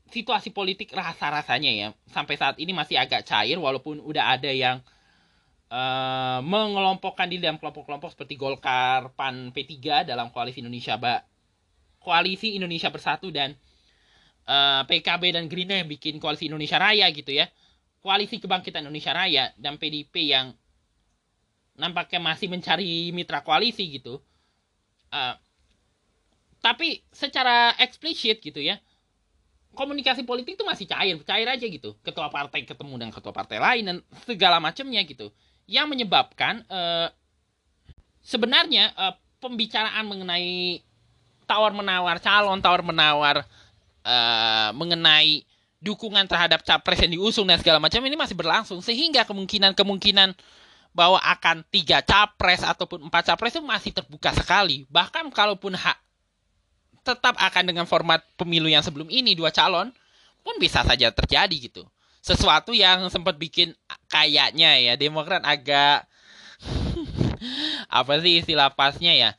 situasi 0.09 0.55
politik 0.55 0.93
rasa-rasanya 0.95 1.73
ya 1.73 1.89
sampai 2.09 2.35
saat 2.41 2.57
ini 2.57 2.73
masih 2.73 2.97
agak 2.97 3.29
cair 3.29 3.57
walaupun 3.61 4.01
udah 4.01 4.39
ada 4.39 4.49
yang 4.49 4.81
uh, 5.69 6.41
mengelompokkan 6.41 7.29
diri 7.29 7.45
dalam 7.45 7.61
kelompok-kelompok 7.61 8.17
seperti 8.17 8.41
Golkar, 8.41 9.13
PAN, 9.13 9.53
P3 9.53 10.05
dalam 10.09 10.33
koalisi 10.33 10.65
Indonesia 10.65 10.97
ba 10.97 11.21
koalisi 12.01 12.57
Indonesia 12.57 12.89
Bersatu 12.89 13.29
dan 13.29 13.53
uh, 14.49 14.81
eh, 14.81 14.83
PKB 14.89 15.37
dan 15.37 15.45
Gerindra 15.51 15.77
yang 15.77 15.91
bikin 15.91 16.17
koalisi 16.17 16.49
Indonesia 16.49 16.81
Raya 16.81 17.05
gitu 17.13 17.35
ya. 17.35 17.51
Koalisi 18.01 18.41
Kebangkitan 18.41 18.87
Indonesia 18.87 19.13
Raya 19.13 19.53
dan 19.59 19.77
PDIP 19.77 20.15
yang 20.31 20.55
nampaknya 21.77 22.23
masih 22.23 22.49
mencari 22.49 23.11
mitra 23.13 23.45
koalisi 23.45 24.01
gitu. 24.01 24.23
Uh, 25.13 25.35
tapi 26.59 27.03
secara 27.15 27.75
eksplisit 27.79 28.43
gitu 28.43 28.59
ya 28.59 28.79
komunikasi 29.79 30.27
politik 30.27 30.59
itu 30.59 30.67
masih 30.67 30.91
cair 30.91 31.15
cair 31.23 31.47
aja 31.47 31.63
gitu. 31.63 31.95
Ketua 32.03 32.27
partai 32.35 32.67
ketemu 32.67 32.99
dengan 32.99 33.15
ketua 33.15 33.31
partai 33.31 33.63
lain 33.63 33.83
dan 33.87 33.97
segala 34.27 34.59
macamnya 34.59 34.99
gitu. 35.07 35.31
Yang 35.71 35.87
menyebabkan 35.95 36.67
uh, 36.67 37.07
sebenarnya 38.27 38.91
uh, 38.99 39.15
pembicaraan 39.39 40.03
mengenai 40.03 40.83
tawar 41.47 41.71
menawar 41.71 42.19
calon 42.19 42.59
tawar 42.59 42.83
menawar 42.83 43.37
uh, 44.03 44.71
mengenai 44.75 45.47
dukungan 45.79 46.27
terhadap 46.27 46.67
capres 46.67 46.99
yang 46.99 47.15
diusung 47.15 47.47
dan 47.47 47.63
segala 47.63 47.79
macam 47.79 48.03
ini 48.03 48.19
masih 48.19 48.35
berlangsung. 48.35 48.83
Sehingga 48.83 49.23
kemungkinan 49.23 49.79
kemungkinan 49.79 50.35
bahwa 50.91 51.23
akan 51.23 51.63
tiga 51.71 52.03
capres 52.03 52.67
ataupun 52.67 53.07
empat 53.07 53.31
capres 53.31 53.55
itu 53.55 53.63
masih 53.63 53.95
terbuka 53.95 54.35
sekali. 54.35 54.91
Bahkan 54.91 55.31
kalaupun 55.31 55.79
hak 55.79 56.08
tetap 57.09 57.41
akan 57.41 57.65
dengan 57.65 57.89
format 57.89 58.21
pemilu 58.37 58.69
yang 58.69 58.85
sebelum 58.85 59.09
ini 59.09 59.33
dua 59.33 59.49
calon 59.49 59.89
pun 60.45 60.55
bisa 60.61 60.85
saja 60.85 61.09
terjadi 61.09 61.57
gitu. 61.57 61.89
Sesuatu 62.21 62.77
yang 62.77 63.09
sempat 63.09 63.41
bikin 63.41 63.73
kayaknya 64.13 64.77
ya 64.77 64.95
Demokrat 65.01 65.41
agak 65.41 66.05
apa 67.89 68.13
sih 68.21 68.45
istilah 68.45 68.69
pasnya 68.77 69.17
ya 69.17 69.31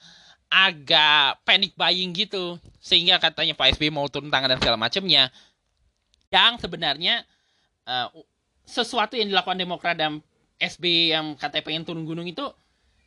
agak 0.49 1.45
panic 1.45 1.77
buying 1.77 2.09
gitu. 2.17 2.57
Sehingga 2.81 3.21
katanya 3.21 3.53
Pak 3.53 3.77
SBY 3.77 3.93
mau 3.93 4.09
turun 4.09 4.33
tangan 4.33 4.49
dan 4.49 4.57
segala 4.57 4.77
macamnya 4.79 5.29
yang 6.33 6.57
sebenarnya 6.57 7.25
uh, 7.85 8.09
sesuatu 8.65 9.13
yang 9.13 9.29
dilakukan 9.29 9.57
Demokrat 9.57 9.97
dan 9.97 10.25
SB 10.57 11.13
yang 11.13 11.37
katanya 11.37 11.63
pengen 11.65 11.83
turun 11.85 12.05
gunung 12.05 12.25
itu 12.25 12.45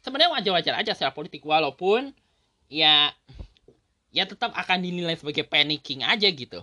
sebenarnya 0.06 0.30
wajar-wajar 0.38 0.74
aja 0.78 0.92
secara 0.94 1.10
politik. 1.10 1.42
Walaupun 1.42 2.14
ya 2.70 3.10
ya 4.12 4.28
tetap 4.28 4.52
akan 4.52 4.78
dinilai 4.84 5.16
sebagai 5.16 5.48
panicking 5.48 6.04
aja 6.04 6.28
gitu. 6.28 6.60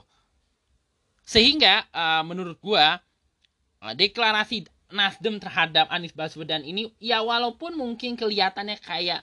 Sehingga 1.25 1.83
uh, 1.91 2.23
menurut 2.23 2.61
gua 2.61 3.01
uh, 3.81 3.93
deklarasi 3.97 4.69
Nasdem 4.89 5.37
terhadap 5.37 5.85
Anies 5.93 6.13
Baswedan 6.17 6.65
ini 6.65 6.89
ya 6.97 7.21
walaupun 7.21 7.77
mungkin 7.77 8.17
kelihatannya 8.17 8.81
kayak 8.81 9.21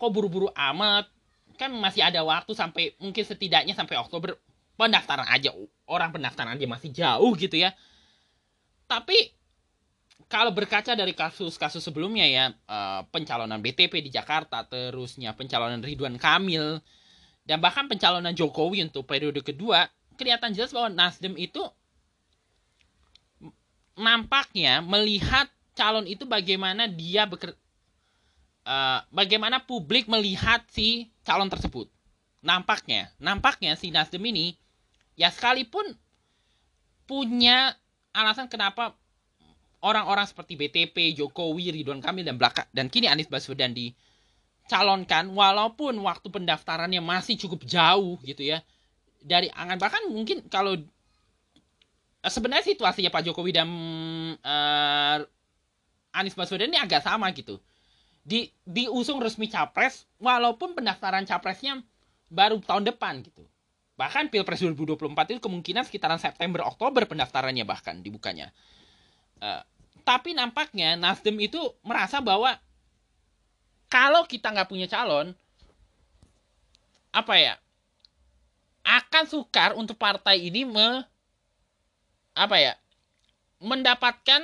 kok 0.00 0.10
buru-buru 0.12 0.48
amat 0.56 1.04
kan 1.60 1.68
masih 1.76 2.00
ada 2.00 2.24
waktu 2.24 2.56
sampai 2.56 2.96
mungkin 2.96 3.20
setidaknya 3.20 3.76
sampai 3.76 4.00
Oktober 4.00 4.40
pendaftaran 4.80 5.28
aja 5.28 5.52
orang 5.84 6.08
pendaftaran 6.08 6.56
aja 6.56 6.64
masih 6.64 6.88
jauh 6.88 7.36
gitu 7.36 7.60
ya. 7.60 7.76
Tapi 8.88 9.36
kalau 10.30 10.56
berkaca 10.56 10.96
dari 10.96 11.12
kasus-kasus 11.12 11.84
sebelumnya 11.84 12.24
ya 12.24 12.44
uh, 12.48 13.04
pencalonan 13.12 13.60
BTP 13.60 14.00
di 14.00 14.08
Jakarta 14.08 14.64
terusnya 14.64 15.36
pencalonan 15.36 15.84
Ridwan 15.84 16.16
Kamil 16.16 16.80
dan 17.44 17.58
bahkan 17.58 17.88
pencalonan 17.90 18.36
Jokowi 18.36 18.84
untuk 18.86 19.08
periode 19.08 19.40
kedua 19.40 19.88
kelihatan 20.20 20.52
jelas 20.52 20.70
bahwa 20.76 20.92
Nasdem 20.92 21.32
itu 21.40 21.64
nampaknya 23.96 24.84
melihat 24.84 25.48
calon 25.76 26.04
itu 26.04 26.28
bagaimana 26.28 26.84
dia 26.88 27.24
beker, 27.24 27.56
uh, 28.68 29.00
bagaimana 29.08 29.64
publik 29.64 30.08
melihat 30.08 30.64
si 30.68 31.08
calon 31.24 31.48
tersebut. 31.48 31.88
Nampaknya, 32.40 33.12
nampaknya 33.20 33.76
si 33.76 33.92
Nasdem 33.92 34.24
ini 34.24 34.56
ya 35.16 35.28
sekalipun 35.28 35.84
punya 37.04 37.76
alasan 38.16 38.48
kenapa 38.48 38.96
orang-orang 39.84 40.24
seperti 40.24 40.56
BTP, 40.56 41.16
Jokowi, 41.16 41.72
Ridwan 41.72 42.00
Kamil 42.00 42.24
dan 42.24 42.36
belakang 42.40 42.68
dan 42.72 42.88
kini 42.88 43.08
Anies 43.08 43.28
Baswedan 43.28 43.72
di 43.76 43.92
calonkan 44.70 45.34
walaupun 45.34 45.98
waktu 46.06 46.30
pendaftarannya 46.30 47.02
masih 47.02 47.34
cukup 47.34 47.66
jauh 47.66 48.22
gitu 48.22 48.46
ya 48.46 48.62
dari 49.18 49.50
angan. 49.50 49.82
Bahkan 49.82 50.02
mungkin 50.14 50.46
kalau 50.46 50.78
eh, 50.78 52.30
sebenarnya 52.30 52.70
situasinya 52.70 53.10
Pak 53.10 53.26
Jokowi 53.26 53.50
dan 53.50 53.66
uh, 54.38 55.18
Anies 56.14 56.38
Baswedan 56.38 56.70
ini 56.70 56.78
agak 56.78 57.02
sama 57.02 57.34
gitu. 57.34 57.58
Di 58.22 58.54
diusung 58.62 59.18
resmi 59.18 59.50
capres 59.50 60.06
walaupun 60.22 60.78
pendaftaran 60.78 61.26
capresnya 61.26 61.82
baru 62.30 62.62
tahun 62.62 62.86
depan 62.86 63.26
gitu. 63.26 63.42
Bahkan 63.98 64.30
pilpres 64.30 64.62
2024 64.62 65.34
itu 65.34 65.40
kemungkinan 65.42 65.82
sekitaran 65.84 66.22
September 66.22 66.62
Oktober 66.64 67.04
pendaftarannya 67.10 67.66
bahkan 67.66 67.98
dibukanya. 68.00 68.54
Uh, 69.42 69.60
tapi 70.06 70.32
nampaknya 70.32 70.96
Nasdem 70.96 71.36
itu 71.42 71.60
merasa 71.84 72.22
bahwa 72.24 72.56
kalau 73.90 74.22
kita 74.24 74.54
nggak 74.54 74.70
punya 74.70 74.86
calon 74.86 75.34
apa 77.10 77.34
ya 77.36 77.54
akan 78.86 79.24
sukar 79.26 79.74
untuk 79.74 79.98
partai 79.98 80.46
ini 80.46 80.62
me 80.62 81.02
apa 82.38 82.56
ya 82.56 82.74
mendapatkan 83.60 84.40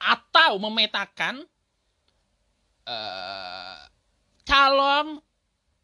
atau 0.00 0.58
memetakan 0.58 1.44
uh, 2.88 3.78
calon 4.42 5.20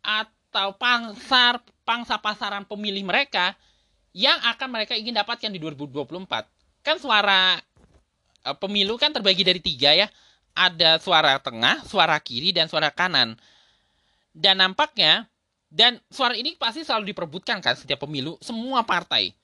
atau 0.01 0.75
pangsar 0.81 1.61
pangsa 1.85 2.17
pasaran 2.17 2.65
pemilih 2.65 3.05
mereka 3.05 3.53
yang 4.17 4.41
akan 4.49 4.69
mereka 4.73 4.97
ingin 4.97 5.13
dapatkan 5.13 5.53
di 5.53 5.61
2024 5.61 6.25
kan 6.81 6.97
suara 6.97 7.61
uh, 8.49 8.57
pemilu 8.57 8.97
kan 8.97 9.13
terbagi 9.13 9.45
dari 9.45 9.61
tiga 9.61 9.93
ya 9.93 10.09
ada 10.55 11.03
suara 11.03 11.37
tengah, 11.43 11.83
suara 11.85 12.15
kiri, 12.23 12.55
dan 12.55 12.71
suara 12.71 12.89
kanan. 12.89 13.35
Dan 14.31 14.63
nampaknya, 14.63 15.27
dan 15.71 15.99
suara 16.07 16.39
ini 16.39 16.55
pasti 16.55 16.87
selalu 16.87 17.11
diperbutkan 17.11 17.59
kan 17.59 17.75
setiap 17.75 18.07
pemilu, 18.07 18.39
semua 18.39 18.87
partai. 18.87 19.35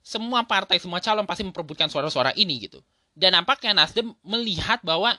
Semua 0.00 0.40
partai, 0.40 0.80
semua 0.80 1.04
calon 1.04 1.28
pasti 1.28 1.44
memperbutkan 1.44 1.92
suara-suara 1.92 2.32
ini 2.32 2.64
gitu. 2.64 2.80
Dan 3.12 3.36
nampaknya 3.36 3.76
Nasdem 3.76 4.16
melihat 4.24 4.80
bahwa 4.80 5.12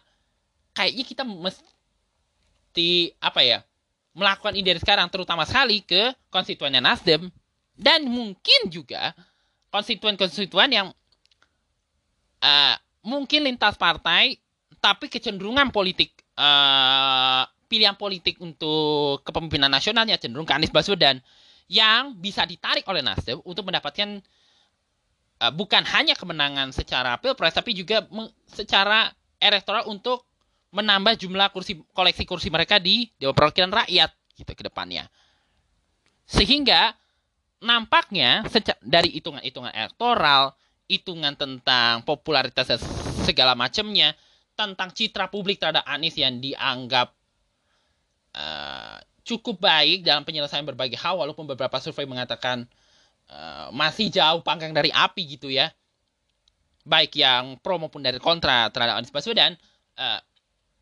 kayaknya 0.74 1.06
kita 1.06 1.22
mesti, 1.22 3.14
apa 3.22 3.46
ya, 3.46 3.62
melakukan 4.18 4.58
ini 4.58 4.66
dari 4.66 4.82
sekarang, 4.82 5.06
terutama 5.14 5.46
sekali 5.46 5.86
ke 5.86 6.18
konstituennya 6.34 6.82
Nasdem. 6.82 7.30
Dan 7.78 8.10
mungkin 8.10 8.74
juga 8.74 9.14
konstituen-konstituen 9.70 10.74
yang 10.74 10.88
uh, 12.42 12.76
mungkin 13.06 13.46
lintas 13.46 13.78
partai 13.78 14.42
tapi 14.80 15.12
kecenderungan 15.12 15.70
politik 15.70 16.16
uh, 16.40 17.44
pilihan 17.70 17.94
politik 17.96 18.42
untuk 18.42 19.22
kepemimpinan 19.28 19.70
nasionalnya 19.70 20.18
cenderung 20.18 20.48
ke 20.48 20.56
Anies 20.56 20.74
Baswedan 20.74 21.22
yang 21.70 22.18
bisa 22.18 22.48
ditarik 22.50 22.88
oleh 22.90 23.06
Nasdem 23.06 23.38
untuk 23.46 23.68
mendapatkan 23.70 24.24
uh, 25.46 25.52
bukan 25.54 25.86
hanya 25.86 26.18
kemenangan 26.18 26.74
secara 26.74 27.20
pilpres 27.22 27.54
tapi 27.54 27.78
juga 27.78 28.04
secara 28.50 29.14
elektoral 29.38 29.86
untuk 29.88 30.26
menambah 30.70 31.18
jumlah 31.18 31.50
kursi 31.50 31.82
koleksi 31.94 32.24
kursi 32.26 32.50
mereka 32.54 32.78
di 32.78 33.10
Dewan 33.18 33.34
Perwakilan 33.34 33.74
Rakyat 33.74 34.12
gitu 34.38 34.52
ke 34.54 34.64
depannya. 34.66 35.10
Sehingga 36.30 36.94
nampaknya 37.60 38.46
dari 38.86 39.10
hitungan-hitungan 39.18 39.74
elektoral, 39.74 40.54
hitungan 40.86 41.34
tentang 41.34 42.06
popularitas 42.06 42.80
segala 43.26 43.58
macamnya, 43.58 44.14
tentang 44.68 44.92
citra 44.92 45.32
publik 45.32 45.62
terhadap 45.62 45.88
Anies 45.88 46.20
yang 46.20 46.44
dianggap 46.44 47.16
uh, 48.36 48.98
cukup 49.24 49.62
baik 49.62 50.04
dalam 50.04 50.26
penyelesaian 50.26 50.66
berbagai 50.66 50.98
hal 51.00 51.16
walaupun 51.16 51.46
beberapa 51.48 51.78
survei 51.78 52.04
mengatakan 52.04 52.68
uh, 53.30 53.70
masih 53.72 54.10
jauh 54.12 54.42
panggang 54.44 54.76
dari 54.76 54.90
api 54.92 55.40
gitu 55.40 55.48
ya. 55.48 55.72
Baik 56.84 57.16
yang 57.22 57.62
pro 57.62 57.78
maupun 57.78 58.02
dari 58.02 58.18
kontra 58.18 58.68
terhadap 58.74 59.00
Anies 59.00 59.14
Baswedan. 59.14 59.56
Uh, 59.96 60.20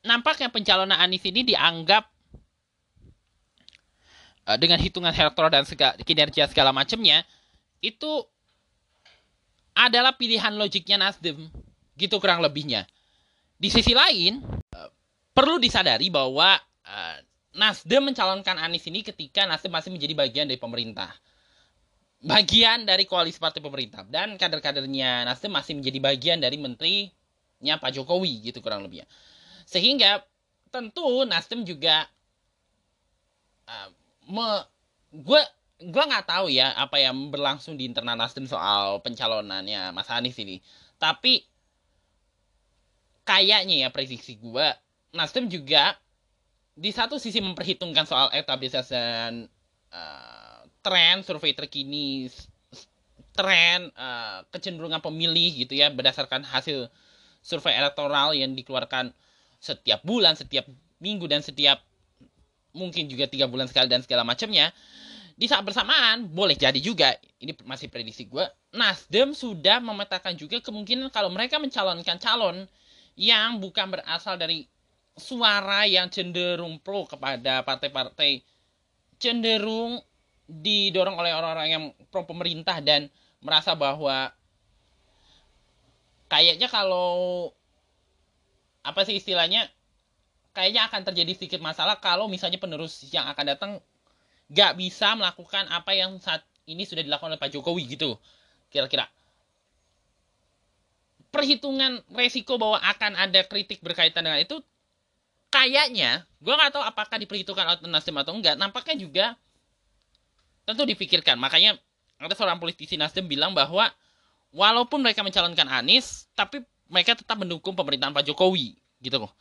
nampaknya 0.02 0.48
pencalonan 0.48 0.98
Anies 0.98 1.26
ini 1.28 1.44
dianggap 1.44 2.08
uh, 4.48 4.58
dengan 4.58 4.80
hitungan 4.80 5.12
elektoral 5.12 5.52
dan 5.52 5.68
segala, 5.68 6.00
kinerja 6.02 6.48
segala 6.48 6.72
macamnya 6.72 7.28
itu 7.84 8.26
adalah 9.78 10.18
pilihan 10.18 10.58
logiknya 10.58 10.98
Nasdem 10.98 11.52
gitu 11.94 12.18
kurang 12.18 12.42
lebihnya 12.42 12.90
di 13.58 13.70
sisi 13.74 13.92
lain 13.92 14.38
uh, 14.46 14.90
perlu 15.34 15.58
disadari 15.58 16.14
bahwa 16.14 16.56
uh, 16.86 17.18
Nasdem 17.58 18.14
mencalonkan 18.14 18.62
Anies 18.62 18.86
ini 18.86 19.02
ketika 19.02 19.50
Nasdem 19.50 19.74
masih 19.74 19.90
menjadi 19.90 20.14
bagian 20.14 20.46
dari 20.46 20.62
pemerintah. 20.62 21.10
Bagian 22.22 22.86
dari 22.86 23.10
koalisi 23.10 23.42
partai 23.42 23.66
pemerintah. 23.66 24.06
Dan 24.06 24.38
kader-kadernya 24.38 25.26
Nasdem 25.26 25.58
masih 25.58 25.74
menjadi 25.74 25.98
bagian 25.98 26.38
dari 26.38 26.62
menterinya 26.62 27.82
Pak 27.82 27.98
Jokowi 27.98 28.46
gitu 28.46 28.62
kurang 28.62 28.86
lebihnya. 28.86 29.10
Sehingga 29.66 30.22
tentu 30.70 31.26
Nasdem 31.26 31.66
juga 31.66 32.06
uh, 33.66 33.90
me, 34.30 34.48
gue 35.18 35.42
gue 35.78 36.04
nggak 36.10 36.30
tahu 36.30 36.54
ya 36.54 36.78
apa 36.78 37.02
yang 37.02 37.34
berlangsung 37.34 37.74
di 37.74 37.90
internal 37.90 38.22
Nasdem 38.22 38.46
soal 38.46 39.02
pencalonannya 39.02 39.98
Mas 39.98 40.14
Anies 40.14 40.38
ini. 40.38 40.62
Tapi 41.02 41.42
kayaknya 43.28 43.84
ya 43.84 43.90
prediksi 43.92 44.40
gue 44.40 44.68
Nasdem 45.12 45.52
juga 45.52 46.00
di 46.78 46.94
satu 46.96 47.20
sisi 47.20 47.44
memperhitungkan 47.44 48.08
soal 48.08 48.32
establishment 48.32 49.52
uh, 49.92 50.64
tren 50.80 51.26
survei 51.28 51.52
terkini 51.52 52.32
tren 53.36 53.92
uh, 53.94 54.48
kecenderungan 54.50 55.04
pemilih 55.04 55.68
gitu 55.68 55.76
ya 55.76 55.92
berdasarkan 55.92 56.48
hasil 56.48 56.88
survei 57.44 57.76
elektoral 57.76 58.32
yang 58.32 58.56
dikeluarkan 58.56 59.12
setiap 59.60 60.00
bulan 60.08 60.38
setiap 60.40 60.64
minggu 61.04 61.26
dan 61.28 61.44
setiap 61.44 61.82
mungkin 62.78 63.10
juga 63.10 63.26
tiga 63.26 63.50
bulan 63.50 63.66
sekali 63.66 63.90
dan 63.90 64.06
segala 64.06 64.22
macamnya. 64.22 64.70
Di 65.38 65.46
saat 65.46 65.62
bersamaan 65.62 66.34
boleh 66.34 66.58
jadi 66.58 66.78
juga 66.82 67.14
ini 67.38 67.54
masih 67.62 67.94
prediksi 67.94 68.26
gue 68.26 68.42
Nasdem 68.74 69.38
sudah 69.38 69.78
memetakan 69.78 70.34
juga 70.34 70.58
kemungkinan 70.58 71.14
kalau 71.14 71.30
mereka 71.30 71.62
mencalonkan 71.62 72.18
calon 72.18 72.66
yang 73.18 73.58
bukan 73.58 73.98
berasal 73.98 74.38
dari 74.38 74.70
suara 75.18 75.90
yang 75.90 76.14
cenderung 76.14 76.78
pro 76.78 77.10
kepada 77.10 77.66
partai-partai 77.66 78.46
cenderung 79.18 79.98
didorong 80.46 81.18
oleh 81.18 81.34
orang-orang 81.34 81.70
yang 81.74 81.84
pro 82.14 82.24
pemerintah 82.30 82.78
dan 82.80 83.10
merasa 83.42 83.74
bahwa 83.74 84.30
kayaknya 86.30 86.70
kalau 86.70 87.50
apa 88.86 89.04
sih 89.04 89.18
istilahnya 89.18 89.68
kayaknya 90.54 90.86
akan 90.88 91.02
terjadi 91.12 91.34
sedikit 91.34 91.60
masalah 91.60 91.98
kalau 91.98 92.30
misalnya 92.30 92.62
penerus 92.62 93.10
yang 93.10 93.26
akan 93.28 93.46
datang 93.58 93.72
gak 94.54 94.80
bisa 94.80 95.18
melakukan 95.18 95.68
apa 95.74 95.92
yang 95.92 96.16
saat 96.22 96.46
ini 96.70 96.88
sudah 96.88 97.04
dilakukan 97.04 97.36
oleh 97.36 97.42
Pak 97.42 97.52
Jokowi 97.52 97.84
gitu 97.98 98.16
kira-kira 98.72 99.10
perhitungan 101.30 102.02
resiko 102.16 102.56
bahwa 102.56 102.80
akan 102.82 103.20
ada 103.20 103.44
kritik 103.46 103.84
berkaitan 103.84 104.24
dengan 104.24 104.40
itu 104.40 104.64
kayaknya 105.48 106.28
gue 106.44 106.54
nggak 106.54 106.76
tahu 106.76 106.84
apakah 106.84 107.18
diperhitungkan 107.20 107.66
oleh 107.66 107.80
Nasdem 107.88 108.16
atau 108.20 108.34
enggak 108.36 108.56
nampaknya 108.60 108.96
juga 109.00 109.26
tentu 110.68 110.84
dipikirkan. 110.84 111.40
Makanya 111.40 111.80
ada 112.20 112.36
seorang 112.36 112.60
politisi 112.60 113.00
Nasdem 113.00 113.26
bilang 113.26 113.56
bahwa 113.56 113.88
walaupun 114.52 115.00
mereka 115.00 115.24
mencalonkan 115.24 115.68
Anies 115.72 116.28
tapi 116.36 116.60
mereka 116.92 117.16
tetap 117.16 117.40
mendukung 117.40 117.76
pemerintahan 117.76 118.12
Pak 118.12 118.28
Jokowi 118.28 118.76
gitu 119.00 119.24
loh. 119.24 119.32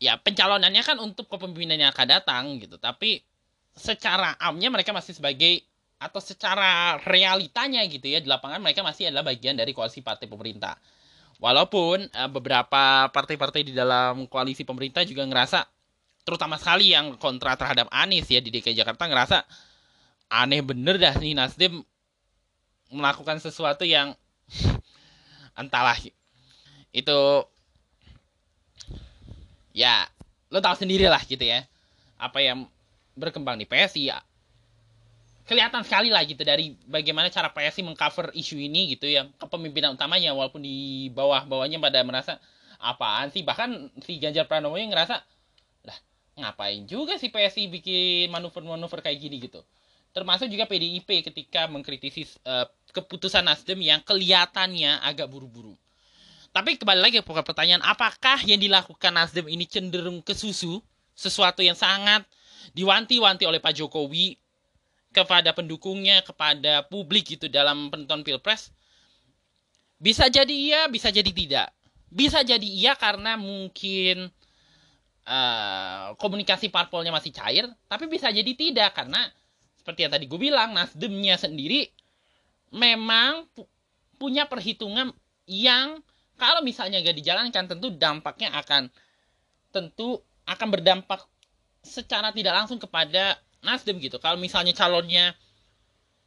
Ya 0.00 0.18
pencalonannya 0.18 0.82
kan 0.82 0.98
untuk 0.98 1.28
kepemimpinan 1.28 1.78
yang 1.78 1.90
akan 1.92 2.06
datang 2.08 2.44
gitu. 2.58 2.80
Tapi 2.80 3.22
secara 3.76 4.36
amnya 4.40 4.68
mereka 4.68 4.92
masih 4.92 5.16
sebagai 5.16 5.64
atau 6.02 6.18
secara 6.18 6.98
realitanya 7.06 7.86
gitu 7.86 8.10
ya 8.10 8.18
di 8.18 8.26
lapangan 8.26 8.58
mereka 8.58 8.82
masih 8.82 9.08
adalah 9.14 9.30
bagian 9.30 9.54
dari 9.54 9.70
koalisi 9.70 10.02
partai 10.02 10.26
pemerintah. 10.26 10.74
Walaupun 11.38 12.10
uh, 12.10 12.30
beberapa 12.30 13.06
partai-partai 13.10 13.62
di 13.62 13.72
dalam 13.74 14.26
koalisi 14.26 14.66
pemerintah 14.66 15.06
juga 15.06 15.22
ngerasa 15.22 15.62
terutama 16.26 16.58
sekali 16.58 16.94
yang 16.94 17.18
kontra 17.18 17.54
terhadap 17.54 17.86
Anies 17.90 18.26
ya 18.30 18.42
di 18.42 18.50
DKI 18.50 18.78
Jakarta 18.78 19.06
ngerasa 19.06 19.42
aneh 20.30 20.62
bener 20.62 20.98
dah 20.98 21.14
nih 21.18 21.34
Nasdem 21.38 21.82
melakukan 22.90 23.38
sesuatu 23.38 23.86
yang 23.86 24.14
entahlah. 25.60 25.98
Itu 26.90 27.46
ya 29.70 30.06
lo 30.50 30.58
tahu 30.58 30.82
sendiri 30.82 31.08
lah 31.08 31.22
gitu 31.24 31.42
ya 31.42 31.64
apa 32.20 32.38
yang 32.44 32.68
berkembang 33.16 33.56
di 33.56 33.66
PSI 33.66 34.12
kelihatan 35.42 35.82
sekali 35.82 36.08
lah 36.08 36.22
gitu 36.22 36.42
dari 36.46 36.78
bagaimana 36.86 37.26
cara 37.28 37.50
PSI 37.50 37.82
mengcover 37.82 38.30
isu 38.34 38.58
ini 38.58 38.94
gitu 38.94 39.10
ya. 39.10 39.26
Kepemimpinan 39.38 39.98
utamanya 39.98 40.30
walaupun 40.32 40.62
di 40.62 41.10
bawah-bawahnya 41.10 41.82
pada 41.82 42.00
merasa 42.06 42.32
apaan 42.78 43.30
sih? 43.34 43.42
Bahkan 43.42 44.02
si 44.02 44.22
Ganjar 44.22 44.46
Pranowo 44.46 44.78
yang 44.78 44.94
ngerasa 44.94 45.18
lah 45.86 45.98
ngapain 46.38 46.86
juga 46.86 47.18
si 47.18 47.28
PSI 47.28 47.68
bikin 47.68 48.30
manuver-manuver 48.30 49.02
kayak 49.02 49.18
gini? 49.18 49.42
Gitu. 49.42 49.60
Termasuk 50.12 50.46
juga 50.52 50.68
PDIP 50.68 51.24
ketika 51.24 51.66
mengkritisi 51.66 52.28
uh, 52.44 52.68
keputusan 52.92 53.48
Nasdem 53.48 53.80
yang 53.80 54.04
kelihatannya 54.04 55.00
agak 55.00 55.26
buru-buru. 55.26 55.72
Tapi 56.52 56.76
kembali 56.76 57.00
lagi 57.00 57.16
ke 57.24 57.24
pertanyaan 57.24 57.80
apakah 57.80 58.36
yang 58.44 58.60
dilakukan 58.60 59.08
Nasdem 59.08 59.48
ini 59.48 59.64
cenderung 59.64 60.20
ke 60.20 60.36
susu? 60.36 60.84
Sesuatu 61.16 61.60
yang 61.64 61.76
sangat 61.76 62.24
diwanti-wanti 62.76 63.44
oleh 63.48 63.60
Pak 63.60 63.72
Jokowi 63.76 64.36
kepada 65.12 65.52
pendukungnya, 65.52 66.24
kepada 66.24 66.82
publik 66.88 67.36
gitu 67.36 67.46
dalam 67.46 67.92
penonton 67.92 68.24
pilpres, 68.24 68.72
bisa 70.00 70.26
jadi 70.26 70.50
iya, 70.50 70.80
bisa 70.88 71.12
jadi 71.12 71.28
tidak. 71.30 71.68
Bisa 72.12 72.42
jadi 72.42 72.64
iya 72.64 72.92
karena 72.98 73.36
mungkin 73.38 74.28
uh, 75.28 76.16
komunikasi 76.18 76.72
parpolnya 76.72 77.14
masih 77.14 77.30
cair, 77.30 77.68
tapi 77.86 78.08
bisa 78.08 78.32
jadi 78.32 78.52
tidak 78.56 78.96
karena 78.96 79.30
seperti 79.78 80.06
yang 80.06 80.12
tadi 80.12 80.24
gue 80.26 80.40
bilang, 80.40 80.74
Nasdemnya 80.74 81.36
sendiri 81.38 81.86
memang 82.72 83.46
pu 83.52 83.68
punya 84.16 84.46
perhitungan 84.46 85.10
yang 85.50 85.98
kalau 86.38 86.62
misalnya 86.62 87.02
gak 87.02 87.18
dijalankan 87.18 87.66
tentu 87.66 87.90
dampaknya 87.90 88.54
akan 88.54 88.86
tentu 89.74 90.22
akan 90.46 90.68
berdampak 90.70 91.26
secara 91.82 92.30
tidak 92.30 92.54
langsung 92.54 92.78
kepada 92.78 93.34
Nasdem 93.62 94.02
gitu. 94.02 94.18
Kalau 94.18 94.36
misalnya 94.36 94.74
calonnya 94.74 95.32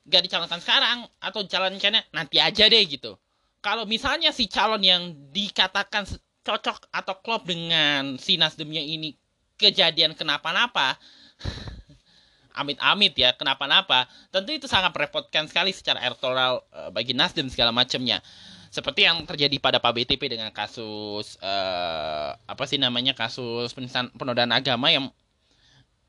gak 0.07 0.23
dicalonkan 0.25 0.61
sekarang 0.63 0.97
atau 1.19 1.43
calonkannya 1.43 2.01
nanti 2.15 2.39
aja 2.39 2.65
deh 2.71 2.83
gitu. 2.87 3.19
Kalau 3.59 3.83
misalnya 3.89 4.29
si 4.29 4.45
calon 4.45 4.81
yang 4.81 5.13
dikatakan 5.33 6.05
cocok 6.45 6.93
atau 6.93 7.15
klop 7.25 7.49
dengan 7.49 8.15
si 8.21 8.37
Nasdemnya 8.37 8.79
ini 8.79 9.17
kejadian 9.57 10.13
kenapa-napa, 10.13 10.93
amit-amit 12.61 13.17
ya 13.17 13.33
kenapa-napa, 13.33 14.05
tentu 14.29 14.53
itu 14.53 14.69
sangat 14.69 14.93
merepotkan 14.93 15.49
sekali 15.49 15.73
secara 15.73 15.99
elektoral 16.05 16.61
uh, 16.69 16.93
bagi 16.93 17.17
Nasdem 17.17 17.49
segala 17.49 17.73
macamnya. 17.73 18.21
Seperti 18.69 19.07
yang 19.07 19.23
terjadi 19.25 19.57
pada 19.57 19.79
Pak 19.81 19.91
BTP 19.95 20.37
dengan 20.37 20.51
kasus 20.51 21.39
uh, 21.41 22.35
apa 22.35 22.63
sih 22.67 22.75
namanya 22.77 23.15
kasus 23.15 23.71
penodaan 24.13 24.51
agama 24.51 24.91
yang 24.91 25.09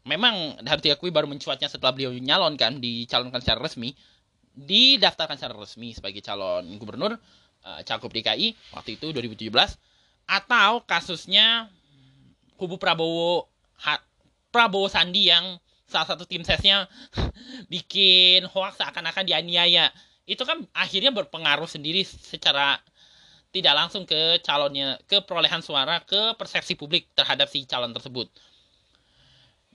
memang 0.07 0.55
harus 0.63 0.83
diakui 0.87 1.11
baru 1.11 1.27
mencuatnya 1.27 1.67
setelah 1.67 1.93
beliau 1.93 2.15
nyalon 2.15 2.55
kan 2.55 2.79
dicalonkan 2.79 3.43
secara 3.43 3.61
resmi 3.61 3.93
didaftarkan 4.57 5.37
secara 5.37 5.59
resmi 5.59 5.93
sebagai 5.93 6.23
calon 6.23 6.65
gubernur 6.79 7.19
uh, 7.67 7.81
cakup 7.83 8.15
DKI 8.15 8.55
waktu 8.73 8.97
itu 8.97 9.11
2017 9.13 9.51
atau 10.27 10.83
kasusnya 10.87 11.69
kubu 12.57 12.81
Prabowo 12.81 13.51
ha, 13.85 14.01
Prabowo 14.49 14.89
Sandi 14.89 15.29
yang 15.29 15.61
salah 15.87 16.09
satu 16.09 16.27
tim 16.27 16.43
sesnya 16.43 16.91
bikin 17.73 18.49
hoax 18.51 18.83
seakan-akan 18.83 19.23
dianiaya. 19.23 19.95
Itu 20.27 20.43
kan 20.43 20.67
akhirnya 20.75 21.15
berpengaruh 21.15 21.71
sendiri 21.71 22.03
secara 22.03 22.83
tidak 23.55 23.75
langsung 23.79 24.03
ke 24.03 24.43
calonnya 24.43 24.99
ke 25.07 25.23
perolehan 25.23 25.63
suara 25.63 26.03
ke 26.03 26.35
persepsi 26.35 26.75
publik 26.75 27.07
terhadap 27.15 27.47
si 27.47 27.63
calon 27.65 27.95
tersebut 27.95 28.27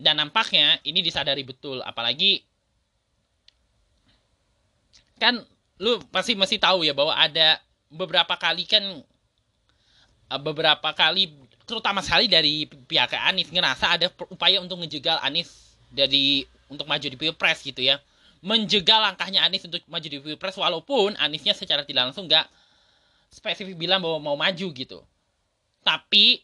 dan 0.02 0.18
nampaknya 0.18 0.82
ini 0.82 1.06
disadari 1.06 1.46
betul 1.46 1.80
apalagi 1.86 2.42
kan 5.22 5.38
lu 5.78 6.02
pasti 6.10 6.34
masih 6.34 6.58
tahu 6.58 6.82
ya 6.82 6.98
bahwa 6.98 7.14
ada 7.14 7.62
beberapa 7.94 8.34
kali 8.34 8.66
kan 8.66 8.82
eh, 10.34 10.42
beberapa 10.42 10.90
kali 10.98 11.30
terutama 11.70 12.02
sekali 12.02 12.26
dari 12.26 12.66
pihak 12.66 13.14
Anies 13.16 13.54
ngerasa 13.54 13.96
ada 13.96 14.10
upaya 14.34 14.58
untuk 14.58 14.82
ngejegal 14.82 15.22
Anies 15.22 15.78
dari 15.94 16.44
untuk 16.72 16.88
maju 16.88 17.04
di 17.04 17.18
pilpres 17.20 17.62
gitu 17.62 17.84
ya. 17.84 18.00
Menjegal 18.42 19.00
langkahnya 19.06 19.46
Anies 19.46 19.64
untuk 19.64 19.80
maju 19.86 20.08
di 20.08 20.18
pilpres 20.18 20.58
walaupun 20.58 21.14
Aniesnya 21.16 21.54
secara 21.54 21.86
tidak 21.86 22.10
langsung 22.10 22.26
nggak 22.26 22.50
spesifik 23.30 23.78
bilang 23.78 24.02
bahwa 24.02 24.20
mau 24.20 24.36
maju 24.40 24.68
gitu. 24.74 25.00
Tapi 25.86 26.44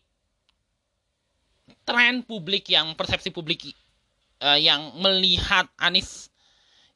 tren 1.88 2.20
publik 2.28 2.68
yang 2.68 2.92
persepsi 3.00 3.32
publik 3.32 3.72
uh, 4.44 4.60
yang 4.60 4.92
melihat 5.00 5.72
Anies 5.80 6.28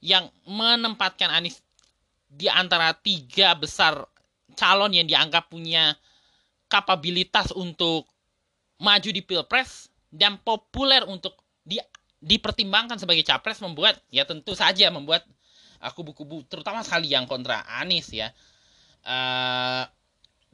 yang 0.04 0.28
menempatkan 0.44 1.32
Anies 1.32 1.64
di 2.28 2.52
antara 2.52 2.92
tiga 2.92 3.56
besar 3.56 4.04
calon 4.60 4.92
yang 4.92 5.08
dianggap 5.08 5.48
punya 5.48 5.96
kapabilitas 6.68 7.56
untuk 7.56 8.04
maju 8.84 9.10
di 9.16 9.24
pilpres 9.24 9.88
dan 10.12 10.36
populer 10.44 11.08
untuk 11.08 11.40
di 11.64 11.80
dipertimbangkan 12.22 13.00
sebagai 13.00 13.24
capres 13.24 13.64
membuat 13.64 13.96
ya 14.12 14.28
tentu 14.28 14.54
saja 14.54 14.92
membuat 14.92 15.24
kubu-kubu 15.96 16.46
terutama 16.46 16.86
sekali 16.86 17.10
yang 17.10 17.26
kontra 17.26 17.64
Anies 17.82 18.12
ya 18.14 18.30
uh, 19.08 19.88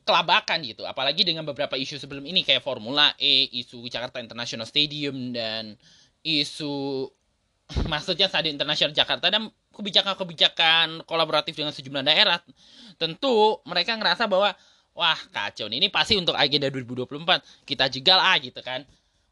kelabakan 0.07 0.63
gitu. 0.63 0.87
Apalagi 0.87 1.27
dengan 1.27 1.43
beberapa 1.43 1.75
isu 1.75 1.99
sebelum 1.99 2.23
ini 2.23 2.47
kayak 2.47 2.63
Formula 2.63 3.11
E 3.19 3.51
isu 3.51 3.83
Jakarta 3.91 4.23
International 4.23 4.63
Stadium 4.63 5.35
dan 5.35 5.75
isu 6.23 7.05
maksudnya 7.91 8.31
Stadion 8.31 8.55
Internasional 8.55 8.95
Jakarta 8.95 9.27
dan 9.27 9.51
kebijakan-kebijakan 9.75 11.03
kolaboratif 11.03 11.59
dengan 11.59 11.75
sejumlah 11.75 12.03
daerah. 12.07 12.39
Tentu 12.95 13.59
mereka 13.67 13.99
ngerasa 13.99 14.25
bahwa 14.25 14.55
wah 14.95 15.19
kacau 15.29 15.67
nih 15.67 15.83
ini 15.83 15.87
pasti 15.91 16.15
untuk 16.15 16.33
agenda 16.33 16.71
2024 16.71 17.67
kita 17.67 17.85
jegal 17.91 18.23
ah 18.23 18.39
gitu 18.39 18.63
kan. 18.63 18.87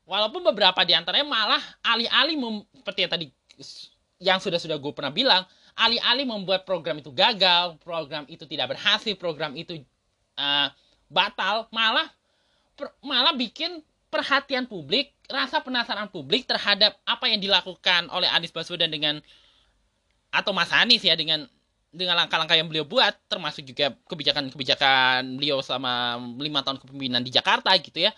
Walaupun 0.05 0.45
beberapa 0.53 0.85
di 0.85 0.93
antaranya 0.93 1.25
malah 1.25 1.63
alih-alih 1.81 2.37
seperti 2.77 2.99
yang 3.01 3.11
tadi 3.11 3.25
yang 4.21 4.37
sudah-sudah 4.37 4.77
gue 4.77 4.93
pernah 4.93 5.09
bilang 5.09 5.43
alih-alih 5.75 6.23
membuat 6.23 6.63
program 6.63 7.01
itu 7.01 7.11
gagal 7.11 7.75
program 7.83 8.23
itu 8.31 8.47
tidak 8.47 8.77
berhasil 8.77 9.11
program 9.17 9.57
itu 9.59 9.83
uh, 10.39 10.67
batal 11.11 11.67
malah 11.71 12.07
per, 12.75 12.91
malah 13.03 13.33
bikin 13.35 13.83
perhatian 14.09 14.69
publik 14.69 15.11
rasa 15.27 15.59
penasaran 15.59 16.07
publik 16.07 16.45
terhadap 16.45 16.95
apa 17.03 17.25
yang 17.27 17.41
dilakukan 17.41 18.07
oleh 18.13 18.29
Anies 18.29 18.53
Baswedan 18.53 18.93
dengan 18.93 19.19
atau 20.29 20.51
Mas 20.53 20.69
Anies 20.71 21.01
ya 21.01 21.17
dengan 21.17 21.49
dengan 21.95 22.19
langkah-langkah 22.19 22.59
yang 22.59 22.67
beliau 22.67 22.83
buat 22.83 23.15
termasuk 23.31 23.63
juga 23.63 23.95
kebijakan-kebijakan 24.11 25.39
beliau 25.39 25.63
selama 25.63 26.19
lima 26.37 26.59
tahun 26.59 26.77
kepemimpinan 26.83 27.23
di 27.23 27.31
Jakarta 27.31 27.71
gitu 27.79 28.03
ya 28.03 28.11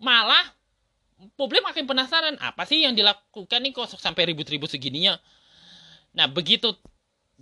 malah 0.00 0.44
publik 1.36 1.60
makin 1.60 1.84
penasaran 1.84 2.36
apa 2.40 2.64
sih 2.64 2.84
yang 2.84 2.96
dilakukan 2.96 3.60
nih 3.60 3.72
kok 3.76 3.92
sampai 4.00 4.32
ribut-ribut 4.32 4.72
segininya. 4.72 5.20
Nah 6.16 6.26
begitu 6.26 6.72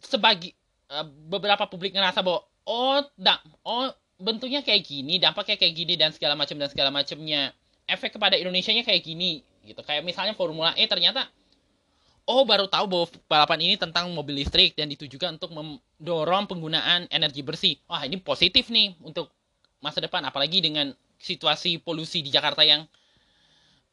sebagi 0.03 0.53
uh, 0.91 1.07
beberapa 1.07 1.71
publik 1.71 1.95
ngerasa 1.95 2.21
bahwa 2.27 2.43
oh 2.69 3.01
dak 3.17 3.41
oh 3.65 3.89
bentuknya 4.21 4.61
kayak 4.61 4.85
gini 4.85 5.17
dampaknya 5.17 5.57
kayak 5.57 5.75
gini 5.75 5.95
dan 5.97 6.13
segala 6.13 6.37
macam 6.37 6.61
dan 6.61 6.69
segala 6.69 6.93
macamnya. 6.93 7.57
Efek 7.89 8.21
kepada 8.21 8.37
Indonesia 8.37 8.69
nya 8.69 8.85
kayak 8.85 9.01
gini 9.01 9.41
gitu. 9.65 9.81
Kayak 9.81 10.05
misalnya 10.05 10.37
Formula 10.37 10.77
E 10.77 10.85
ternyata 10.85 11.25
oh 12.29 12.45
baru 12.45 12.69
tahu 12.69 12.85
bahwa 12.85 13.07
balapan 13.25 13.59
ini 13.65 13.75
tentang 13.81 14.13
mobil 14.13 14.45
listrik 14.45 14.77
dan 14.77 14.93
ditujukan 14.93 15.41
untuk 15.41 15.57
mendorong 15.57 16.45
penggunaan 16.45 17.09
energi 17.09 17.41
bersih. 17.41 17.81
Wah 17.89 18.05
ini 18.05 18.21
positif 18.21 18.69
nih 18.69 18.93
untuk 19.01 19.33
masa 19.81 20.05
depan 20.05 20.21
apalagi 20.29 20.61
dengan 20.61 20.93
situasi 21.17 21.81
polusi 21.81 22.21
di 22.21 22.29
Jakarta 22.29 22.61
yang 22.63 22.85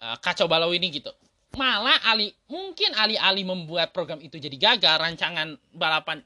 uh, 0.03 0.17
kacau 0.19 0.51
balau 0.51 0.76
ini 0.76 0.91
gitu. 0.91 1.15
Malah 1.55 2.03
Ali 2.11 2.36
mungkin 2.51 2.91
alih-alih 2.99 3.47
membuat 3.47 3.95
program 3.95 4.19
itu 4.19 4.36
jadi 4.36 4.59
gagal 4.59 4.99
rancangan 4.99 5.55
balapan 5.71 6.19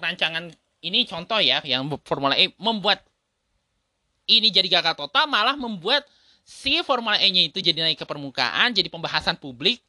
rancangan 0.00 0.48
ini 0.86 1.02
contoh 1.04 1.42
ya 1.42 1.58
yang 1.66 1.90
Formula 2.06 2.38
E 2.38 2.54
membuat 2.62 3.02
ini 4.30 4.50
jadi 4.54 4.78
gagal 4.78 4.94
total 4.94 5.26
malah 5.26 5.58
membuat 5.58 6.06
si 6.46 6.78
Formula 6.86 7.18
E-nya 7.18 7.42
itu 7.42 7.58
jadi 7.58 7.82
naik 7.82 7.98
ke 8.02 8.06
permukaan 8.06 8.70
jadi 8.70 8.86
pembahasan 8.86 9.34
publik. 9.34 9.82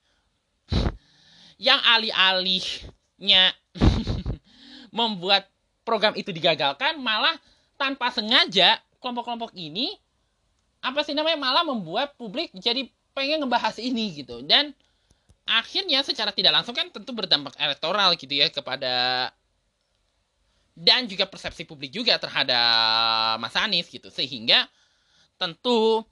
Yang 1.57 1.79
alih-alihnya 1.85 3.53
membuat 4.97 5.49
program 5.85 6.13
itu 6.17 6.29
digagalkan 6.33 6.97
malah 7.01 7.33
tanpa 7.77 8.09
sengaja 8.13 8.81
kelompok-kelompok 9.01 9.53
ini 9.53 9.93
apa 10.81 11.01
sih 11.01 11.17
namanya 11.17 11.37
malah 11.37 11.63
membuat 11.65 12.13
publik 12.17 12.53
jadi 12.53 12.89
pengen 13.13 13.45
ngebahas 13.45 13.77
ini 13.81 14.21
gitu. 14.21 14.45
Dan 14.45 14.73
akhirnya 15.49 16.05
secara 16.05 16.29
tidak 16.29 16.61
langsung 16.61 16.77
kan 16.77 16.89
tentu 16.93 17.13
berdampak 17.13 17.57
elektoral 17.57 18.13
gitu 18.17 18.33
ya 18.33 18.49
kepada 18.53 19.29
dan 20.77 21.09
juga 21.09 21.25
persepsi 21.25 21.65
publik 21.65 21.89
juga 21.89 22.21
terhadap 22.21 23.41
Mas 23.41 23.57
Anies 23.57 23.89
gitu 23.89 24.13
sehingga 24.13 24.69
tentu 25.41 26.05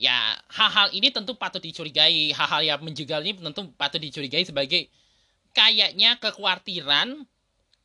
ya 0.00 0.16
hal-hal 0.48 0.88
ini 0.96 1.12
tentu 1.12 1.36
patut 1.36 1.60
dicurigai 1.60 2.32
hal-hal 2.32 2.64
yang 2.64 2.80
menjegal 2.80 3.20
ini 3.20 3.36
tentu 3.36 3.68
patut 3.76 4.00
dicurigai 4.00 4.48
sebagai 4.48 4.88
kayaknya 5.52 6.16
kekhawatiran 6.16 7.28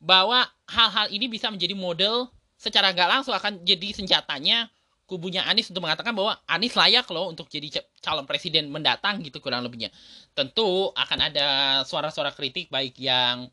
bahwa 0.00 0.48
hal-hal 0.64 1.12
ini 1.12 1.28
bisa 1.28 1.52
menjadi 1.52 1.76
model 1.76 2.32
secara 2.56 2.96
nggak 2.96 3.10
langsung 3.20 3.36
akan 3.36 3.60
jadi 3.68 3.92
senjatanya 3.92 4.72
kubunya 5.04 5.44
Anies 5.46 5.68
untuk 5.70 5.84
mengatakan 5.86 6.16
bahwa 6.16 6.40
Anies 6.48 6.74
layak 6.74 7.06
loh 7.12 7.30
untuk 7.30 7.46
jadi 7.46 7.84
calon 8.02 8.26
presiden 8.26 8.72
mendatang 8.72 9.22
gitu 9.22 9.38
kurang 9.38 9.62
lebihnya. 9.62 9.94
Tentu 10.34 10.90
akan 10.92 11.18
ada 11.30 11.46
suara-suara 11.86 12.34
kritik 12.34 12.72
baik 12.74 12.98
yang 12.98 13.46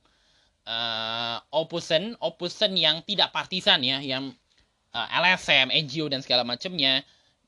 uh, 0.68 1.38
opposition, 1.51 2.16
opposition 2.20 2.76
yang 2.76 3.03
tidak 3.03 3.32
partisan 3.36 3.84
ya, 3.84 3.99
yang 3.99 4.32
uh, 4.93 5.07
eh, 5.07 5.20
LSM, 5.20 5.74
NGO 5.88 6.07
dan 6.07 6.22
segala 6.24 6.45
macamnya 6.47 7.03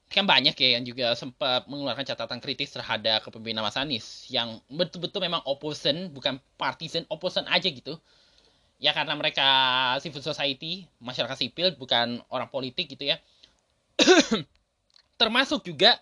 kan 0.06 0.24
banyak 0.24 0.54
ya 0.54 0.78
yang 0.78 0.86
juga 0.86 1.18
sempat 1.18 1.66
mengeluarkan 1.66 2.06
catatan 2.06 2.38
kritis 2.38 2.70
terhadap 2.72 3.26
kepemimpinan 3.26 3.66
Mas 3.66 3.74
Anies 3.74 4.30
yang 4.30 4.62
betul-betul 4.70 5.26
memang 5.26 5.42
opposition 5.50 6.14
bukan 6.14 6.38
partisan 6.62 7.10
opposition 7.10 7.50
aja 7.50 7.66
gitu. 7.66 7.98
Ya 8.78 8.94
karena 8.94 9.18
mereka 9.18 9.48
civil 10.04 10.22
society 10.22 10.86
masyarakat 11.02 11.36
sipil 11.36 11.74
bukan 11.74 12.22
orang 12.30 12.48
politik 12.54 12.94
gitu 12.94 13.10
ya. 13.10 13.18
Termasuk 15.20 15.66
juga 15.66 15.98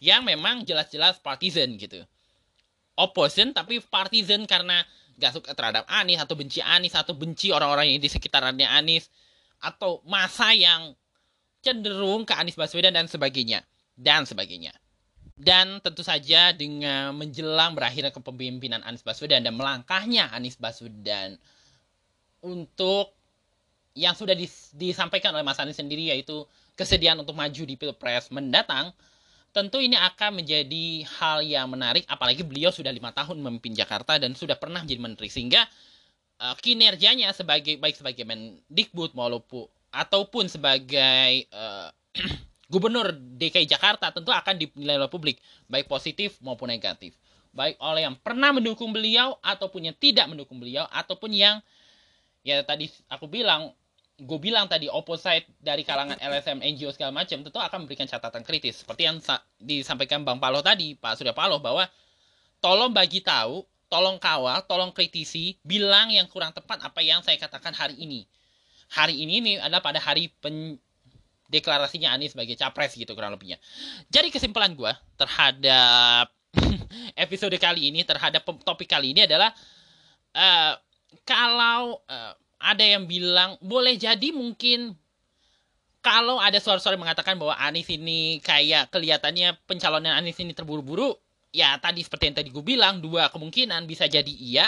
yang 0.00 0.24
memang 0.24 0.64
jelas-jelas 0.64 1.20
partisan 1.20 1.76
gitu. 1.76 2.00
Opposition 2.96 3.52
tapi 3.52 3.84
partisan 3.84 4.48
karena 4.48 4.80
gak 5.22 5.38
suka 5.38 5.54
terhadap 5.54 5.86
Anies 5.86 6.18
atau 6.18 6.34
benci 6.34 6.58
Anies 6.58 6.98
atau 6.98 7.14
benci 7.14 7.54
orang-orang 7.54 7.94
yang 7.94 8.02
di 8.02 8.10
sekitarannya 8.10 8.66
Anies 8.66 9.06
atau 9.62 10.02
masa 10.02 10.50
yang 10.50 10.98
cenderung 11.62 12.26
ke 12.26 12.34
Anies 12.34 12.58
Baswedan 12.58 12.90
dan 12.90 13.06
sebagainya 13.06 13.62
dan 13.94 14.26
sebagainya. 14.26 14.74
Dan 15.38 15.78
tentu 15.80 16.02
saja 16.02 16.50
dengan 16.50 17.14
menjelang 17.14 17.78
berakhirnya 17.78 18.10
kepemimpinan 18.10 18.82
Anies 18.82 19.06
Baswedan 19.06 19.46
dan 19.46 19.54
melangkahnya 19.54 20.34
Anies 20.34 20.58
Baswedan 20.58 21.38
untuk 22.42 23.14
yang 23.94 24.18
sudah 24.18 24.34
dis 24.34 24.74
disampaikan 24.74 25.30
oleh 25.36 25.46
Mas 25.46 25.60
Anies 25.62 25.78
sendiri 25.78 26.10
yaitu 26.10 26.42
kesediaan 26.74 27.20
untuk 27.20 27.36
maju 27.36 27.62
di 27.62 27.74
pilpres 27.78 28.32
mendatang, 28.34 28.90
tentu 29.52 29.78
ini 29.78 29.94
akan 29.94 30.42
menjadi 30.42 31.04
hal 31.20 31.44
yang 31.44 31.68
menarik. 31.68 32.08
Apalagi 32.08 32.42
beliau 32.42 32.72
sudah 32.72 32.90
lima 32.90 33.12
tahun 33.12 33.38
memimpin 33.38 33.76
Jakarta 33.76 34.16
dan 34.16 34.32
sudah 34.32 34.56
pernah 34.56 34.80
menjadi 34.80 35.00
menteri, 35.00 35.28
sehingga 35.28 35.62
uh, 36.42 36.56
kinerjanya 36.58 37.30
sebagai 37.36 37.78
baik 37.78 37.94
sebagai 38.00 38.24
Mendikbud 38.26 39.14
maupun 39.14 39.70
ataupun 39.92 40.48
sebagai 40.48 41.46
uh, 41.52 41.92
gubernur 42.72 43.12
DKI 43.12 43.68
Jakarta 43.68 44.08
tentu 44.08 44.32
akan 44.32 44.56
dinilai 44.56 44.96
oleh 44.96 45.12
publik 45.12 45.36
baik 45.68 45.84
positif 45.84 46.40
maupun 46.40 46.72
negatif 46.72 47.12
baik 47.52 47.76
oleh 47.84 48.08
yang 48.08 48.16
pernah 48.16 48.48
mendukung 48.56 48.88
beliau 48.96 49.36
ataupun 49.44 49.92
yang 49.92 49.96
tidak 50.00 50.24
mendukung 50.24 50.56
beliau 50.56 50.88
ataupun 50.88 51.36
yang 51.36 51.60
ya 52.40 52.64
tadi 52.64 52.88
aku 53.12 53.28
bilang 53.28 53.76
gue 54.20 54.38
bilang 54.38 54.68
tadi 54.68 54.86
opposite 54.92 55.48
dari 55.58 55.82
kalangan 55.82 56.20
LSM 56.20 56.60
NGO 56.60 56.92
segala 56.92 57.10
macam 57.10 57.40
tentu 57.40 57.58
akan 57.58 57.86
memberikan 57.86 58.04
catatan 58.04 58.44
kritis. 58.44 58.84
Seperti 58.84 59.08
yang 59.08 59.16
disampaikan 59.56 60.22
Bang 60.22 60.38
Paloh 60.38 60.60
tadi 60.60 60.94
Pak 60.94 61.16
Surya 61.16 61.32
Paloh 61.32 61.58
bahwa 61.58 61.88
tolong 62.60 62.92
bagi 62.92 63.24
tahu 63.24 63.64
tolong 63.92 64.16
kawal 64.16 64.64
tolong 64.64 64.88
kritisi 64.94 65.60
bilang 65.60 66.08
yang 66.08 66.24
kurang 66.30 66.56
tepat 66.56 66.80
apa 66.80 67.00
yang 67.04 67.20
saya 67.24 67.36
katakan 67.36 67.72
hari 67.72 67.98
ini. 68.00 68.24
Hari 68.92 69.16
ini 69.24 69.32
ini 69.40 69.52
adalah 69.56 69.80
pada 69.80 70.00
hari 70.00 70.28
pen 70.28 70.76
deklarasinya 71.52 72.16
Anies 72.16 72.32
sebagai 72.32 72.56
capres 72.56 72.96
gitu 72.96 73.12
kurang 73.12 73.36
lebihnya. 73.36 73.60
Jadi 74.08 74.32
kesimpulan 74.32 74.72
gue 74.72 74.92
terhadap 75.20 76.32
episode 77.24 77.52
kali 77.60 77.92
ini 77.92 78.04
terhadap 78.04 78.44
topik 78.64 78.88
kali 78.88 79.12
ini 79.12 79.28
adalah 79.28 79.52
uh, 80.32 80.72
kalau 81.28 82.00
uh, 82.08 82.32
ada 82.62 82.86
yang 82.86 83.10
bilang 83.10 83.58
boleh 83.58 83.98
jadi 83.98 84.30
mungkin 84.30 84.94
kalau 86.02 86.42
ada 86.42 86.58
suara-suara 86.58 86.98
mengatakan 86.98 87.38
bahwa 87.38 87.54
Anies 87.58 87.86
ini 87.90 88.42
kayak 88.42 88.90
kelihatannya 88.90 89.54
pencalonan 89.70 90.18
Anies 90.18 90.34
ini 90.42 90.50
terburu-buru, 90.50 91.14
ya 91.54 91.78
tadi 91.78 92.02
seperti 92.02 92.26
yang 92.26 92.36
tadi 92.42 92.48
gue 92.50 92.64
bilang 92.66 92.98
dua 92.98 93.30
kemungkinan 93.30 93.86
bisa 93.86 94.10
jadi 94.10 94.30
iya. 94.34 94.66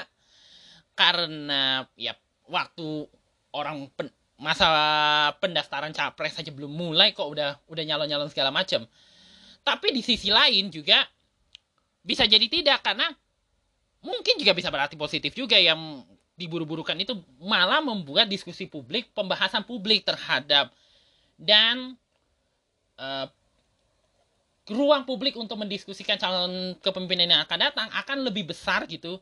Karena 0.95 1.82
ya 1.99 2.14
waktu 2.47 3.11
orang 3.51 3.90
pen, 3.99 4.14
masa 4.38 4.66
pendaftaran 5.42 5.90
capres 5.90 6.38
saja 6.38 6.55
belum 6.55 6.70
mulai 6.70 7.11
kok 7.11 7.26
udah 7.26 7.59
udah 7.66 7.82
nyalon-nyalon 7.82 8.30
segala 8.30 8.55
macam 8.55 8.86
tapi 9.64 9.97
di 9.97 10.05
sisi 10.05 10.28
lain 10.28 10.68
juga 10.68 11.01
bisa 12.05 12.28
jadi 12.28 12.45
tidak 12.51 12.84
karena 12.84 13.09
mungkin 14.05 14.36
juga 14.36 14.53
bisa 14.53 14.68
berarti 14.68 14.99
positif 15.01 15.32
juga 15.32 15.57
yang 15.57 16.05
diburu-burukan 16.35 16.99
itu 16.99 17.14
malah 17.39 17.78
membuat 17.78 18.26
diskusi 18.26 18.66
publik, 18.66 19.11
pembahasan 19.14 19.62
publik 19.62 20.03
terhadap 20.03 20.74
dan 21.39 21.95
uh, 22.99 23.26
ruang 24.70 25.05
publik 25.05 25.37
untuk 25.37 25.61
mendiskusikan 25.61 26.16
calon 26.16 26.74
kepemimpinan 26.80 27.39
yang 27.39 27.43
akan 27.45 27.59
datang 27.70 27.89
akan 27.93 28.18
lebih 28.24 28.49
besar 28.49 28.89
gitu 28.89 29.20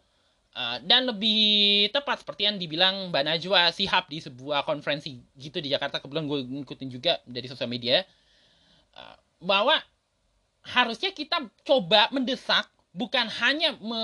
uh, 0.55 0.77
dan 0.87 1.09
lebih 1.11 1.91
tepat 1.91 2.23
seperti 2.23 2.47
yang 2.47 2.57
dibilang 2.57 3.11
Mbak 3.11 3.23
Najwa 3.27 3.75
Sihab 3.75 4.07
di 4.07 4.23
sebuah 4.23 4.63
konferensi 4.63 5.19
gitu 5.35 5.59
di 5.59 5.73
Jakarta 5.73 5.99
kebetulan 5.99 6.31
gue 6.31 6.39
ngikutin 6.63 6.89
juga 6.89 7.19
dari 7.27 7.51
sosial 7.51 7.69
media 7.69 8.07
uh, 8.95 9.17
bahwa 9.43 9.75
harusnya 10.63 11.11
kita 11.11 11.43
coba 11.67 12.07
mendesak 12.15 12.71
bukan 12.95 13.27
hanya 13.43 13.75
me 13.83 14.03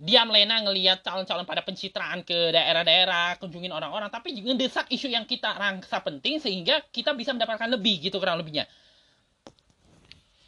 diam 0.00 0.32
lena 0.32 0.64
ngelihat 0.64 1.04
calon-calon 1.04 1.44
pada 1.44 1.60
pencitraan 1.60 2.24
ke 2.24 2.56
daerah-daerah, 2.56 3.36
kunjungin 3.36 3.68
orang-orang, 3.68 4.08
tapi 4.08 4.32
juga 4.32 4.56
mendesak 4.56 4.88
isu 4.88 5.12
yang 5.12 5.28
kita 5.28 5.52
rangsa 5.52 6.00
penting 6.00 6.40
sehingga 6.40 6.80
kita 6.88 7.12
bisa 7.12 7.36
mendapatkan 7.36 7.68
lebih 7.68 8.08
gitu 8.08 8.16
kurang 8.16 8.40
lebihnya. 8.40 8.64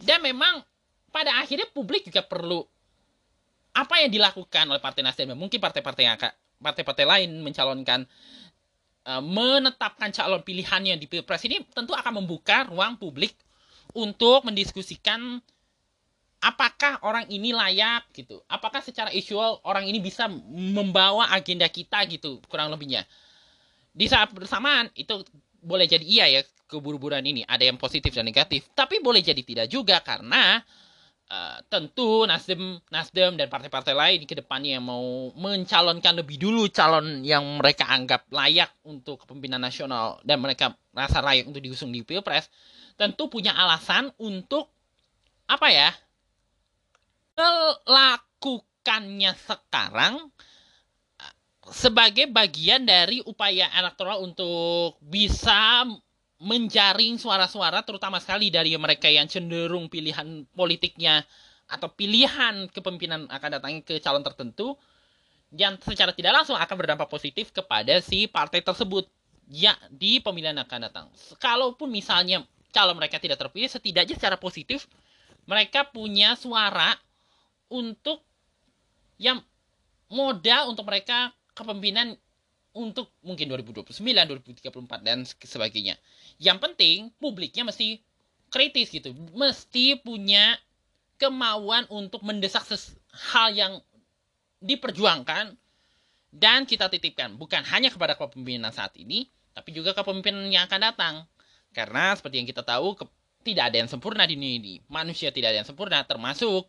Dan 0.00 0.24
memang 0.24 0.64
pada 1.12 1.36
akhirnya 1.36 1.68
publik 1.68 2.08
juga 2.08 2.24
perlu 2.24 2.64
apa 3.76 4.00
yang 4.00 4.08
dilakukan 4.08 4.64
oleh 4.72 4.80
Partai 4.80 5.04
Nasdem, 5.04 5.36
mungkin 5.36 5.60
partai-partai 5.60 6.04
yang 6.04 6.16
partai-partai 6.56 7.04
lain 7.04 7.30
mencalonkan 7.44 8.08
uh, 9.04 9.20
menetapkan 9.20 10.08
calon 10.16 10.40
pilihannya 10.40 10.96
di 10.96 11.04
Pilpres 11.04 11.44
ini 11.44 11.60
tentu 11.76 11.92
akan 11.92 12.24
membuka 12.24 12.64
ruang 12.72 12.96
publik 12.96 13.36
untuk 13.92 14.48
mendiskusikan 14.48 15.44
apakah 16.42 16.98
orang 17.06 17.30
ini 17.30 17.54
layak 17.54 18.10
gitu? 18.10 18.42
Apakah 18.50 18.82
secara 18.82 19.14
visual 19.14 19.62
orang 19.62 19.86
ini 19.86 20.02
bisa 20.02 20.26
membawa 20.50 21.30
agenda 21.30 21.70
kita 21.70 22.02
gitu 22.10 22.42
kurang 22.50 22.74
lebihnya? 22.74 23.06
Di 23.94 24.10
saat 24.10 24.34
bersamaan 24.34 24.90
itu 24.98 25.22
boleh 25.62 25.86
jadi 25.86 26.02
iya 26.02 26.26
ya 26.26 26.42
keburu-buruan 26.66 27.22
ini. 27.22 27.46
Ada 27.46 27.70
yang 27.70 27.78
positif 27.78 28.10
dan 28.10 28.26
negatif. 28.26 28.66
Tapi 28.74 28.98
boleh 28.98 29.22
jadi 29.22 29.38
tidak 29.38 29.70
juga 29.70 30.02
karena 30.02 30.58
uh, 31.30 31.58
tentu 31.70 32.26
Nasdem 32.26 32.82
Nasdem 32.90 33.38
dan 33.38 33.46
partai-partai 33.46 33.94
lain 33.94 34.20
ke 34.26 34.34
depannya 34.34 34.82
yang 34.82 34.84
mau 34.84 35.30
mencalonkan 35.38 36.18
lebih 36.18 36.42
dulu 36.42 36.66
calon 36.74 37.22
yang 37.22 37.46
mereka 37.62 37.86
anggap 37.86 38.26
layak 38.34 38.74
untuk 38.82 39.22
kepemimpinan 39.22 39.62
nasional 39.62 40.18
dan 40.26 40.42
mereka 40.42 40.74
rasa 40.90 41.22
layak 41.22 41.46
untuk 41.46 41.62
diusung 41.62 41.94
di 41.94 42.02
Pilpres 42.02 42.50
tentu 42.98 43.32
punya 43.32 43.56
alasan 43.56 44.12
untuk 44.20 44.68
apa 45.48 45.68
ya 45.72 45.90
melakukannya 47.36 49.32
sekarang 49.36 50.30
sebagai 51.70 52.26
bagian 52.26 52.82
dari 52.82 53.22
upaya 53.22 53.70
elektoral 53.78 54.26
untuk 54.26 54.98
bisa 54.98 55.86
menjaring 56.42 57.22
suara-suara 57.22 57.86
terutama 57.86 58.18
sekali 58.18 58.50
dari 58.50 58.74
mereka 58.74 59.06
yang 59.06 59.30
cenderung 59.30 59.86
pilihan 59.86 60.42
politiknya 60.50 61.22
atau 61.70 61.86
pilihan 61.86 62.66
kepemimpinan 62.68 63.30
akan 63.30 63.50
datang 63.56 63.78
ke 63.86 64.02
calon 64.02 64.26
tertentu 64.26 64.74
yang 65.54 65.78
secara 65.78 66.10
tidak 66.10 66.42
langsung 66.42 66.58
akan 66.58 66.76
berdampak 66.76 67.06
positif 67.06 67.54
kepada 67.54 68.02
si 68.02 68.26
partai 68.26 68.58
tersebut 68.64 69.06
ya 69.46 69.76
di 69.92 70.18
pemilihan 70.18 70.58
akan 70.66 70.80
datang. 70.90 71.06
Kalaupun 71.38 71.86
misalnya 71.92 72.42
kalau 72.74 72.96
mereka 72.98 73.22
tidak 73.22 73.38
terpilih 73.38 73.70
setidaknya 73.70 74.18
secara 74.18 74.34
positif 74.34 74.90
mereka 75.46 75.86
punya 75.86 76.34
suara 76.34 76.98
untuk 77.72 78.20
yang 79.16 79.40
modal 80.12 80.68
untuk 80.68 80.84
mereka 80.84 81.32
kepemimpinan 81.56 82.12
untuk 82.72 83.12
mungkin 83.24 83.48
2029, 83.48 83.92
2034 83.92 85.00
dan 85.04 85.24
sebagainya. 85.24 85.96
Yang 86.36 86.58
penting 86.60 86.96
publiknya 87.20 87.64
mesti 87.68 88.00
kritis 88.52 88.92
gitu, 88.92 89.16
mesti 89.32 89.96
punya 90.00 90.56
kemauan 91.16 91.88
untuk 91.88 92.20
mendesak 92.24 92.64
hal 93.32 93.52
yang 93.52 93.72
diperjuangkan 94.60 95.56
dan 96.32 96.64
kita 96.64 96.88
titipkan 96.88 97.36
bukan 97.36 97.60
hanya 97.68 97.92
kepada 97.92 98.16
kepemimpinan 98.16 98.72
saat 98.72 98.96
ini, 98.96 99.28
tapi 99.52 99.76
juga 99.76 99.92
kepemimpinan 99.92 100.48
yang 100.48 100.64
akan 100.64 100.80
datang. 100.80 101.14
Karena 101.76 102.16
seperti 102.16 102.40
yang 102.40 102.48
kita 102.48 102.64
tahu, 102.64 102.96
tidak 103.44 103.72
ada 103.72 103.76
yang 103.84 103.88
sempurna 103.88 104.24
di 104.24 104.36
ini. 104.36 104.80
Manusia 104.88 105.28
tidak 105.28 105.52
ada 105.52 105.58
yang 105.60 105.68
sempurna, 105.68 106.00
termasuk 106.08 106.64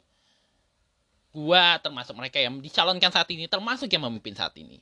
gua, 1.34 1.82
termasuk 1.82 2.14
mereka 2.14 2.38
yang 2.38 2.62
dicalonkan 2.62 3.10
saat 3.10 3.26
ini, 3.34 3.50
termasuk 3.50 3.90
yang 3.90 4.06
memimpin 4.06 4.38
saat 4.38 4.54
ini. 4.62 4.80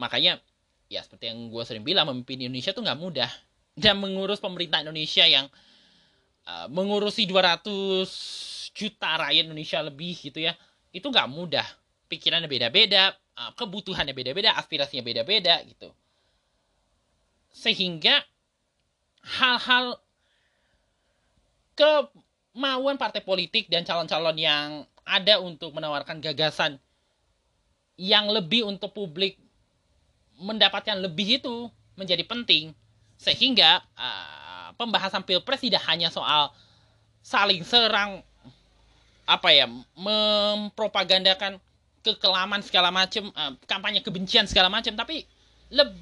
Makanya, 0.00 0.40
ya 0.88 1.04
seperti 1.04 1.28
yang 1.28 1.52
gua 1.52 1.68
sering 1.68 1.84
bilang, 1.84 2.08
memimpin 2.08 2.40
Indonesia 2.40 2.72
tuh 2.72 2.82
nggak 2.82 2.98
mudah. 2.98 3.30
Dan 3.82 4.00
mengurus 4.00 4.40
pemerintah 4.40 4.80
Indonesia 4.80 5.28
yang 5.28 5.46
uh, 6.48 6.66
mengurusi 6.72 7.28
200 7.28 8.72
juta 8.72 9.10
rakyat 9.20 9.44
Indonesia 9.46 9.78
lebih 9.84 10.16
gitu 10.16 10.40
ya, 10.40 10.56
itu 10.90 11.04
nggak 11.04 11.28
mudah. 11.28 11.68
Pikirannya 12.10 12.50
beda-beda, 12.50 13.14
uh, 13.38 13.52
kebutuhannya 13.54 14.16
beda-beda, 14.16 14.56
aspirasinya 14.56 15.04
beda-beda 15.04 15.62
gitu. 15.68 15.92
Sehingga 17.52 18.24
hal-hal 19.20 20.00
kemauan 21.76 22.96
partai 23.00 23.24
politik 23.24 23.68
dan 23.68 23.84
calon-calon 23.84 24.36
yang 24.36 24.84
ada 25.10 25.42
untuk 25.42 25.74
menawarkan 25.74 26.22
gagasan 26.22 26.78
yang 27.98 28.30
lebih 28.30 28.64
untuk 28.64 28.94
publik 28.94 29.36
mendapatkan 30.40 30.96
lebih 30.96 31.42
itu 31.42 31.68
menjadi 31.98 32.24
penting. 32.24 32.72
Sehingga 33.20 33.84
uh, 33.98 34.72
pembahasan 34.78 35.26
pilpres 35.26 35.60
tidak 35.60 35.84
hanya 35.90 36.08
soal 36.08 36.54
saling 37.20 37.60
serang 37.66 38.24
apa 39.28 39.52
ya 39.52 39.68
mempropagandakan 39.94 41.60
kekelaman 42.00 42.64
segala 42.64 42.88
macam 42.88 43.28
uh, 43.36 43.52
kampanye 43.68 44.00
kebencian 44.00 44.48
segala 44.48 44.72
macam 44.72 44.96
tapi 44.96 45.28
leb 45.68 45.92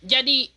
jadi 0.00 0.48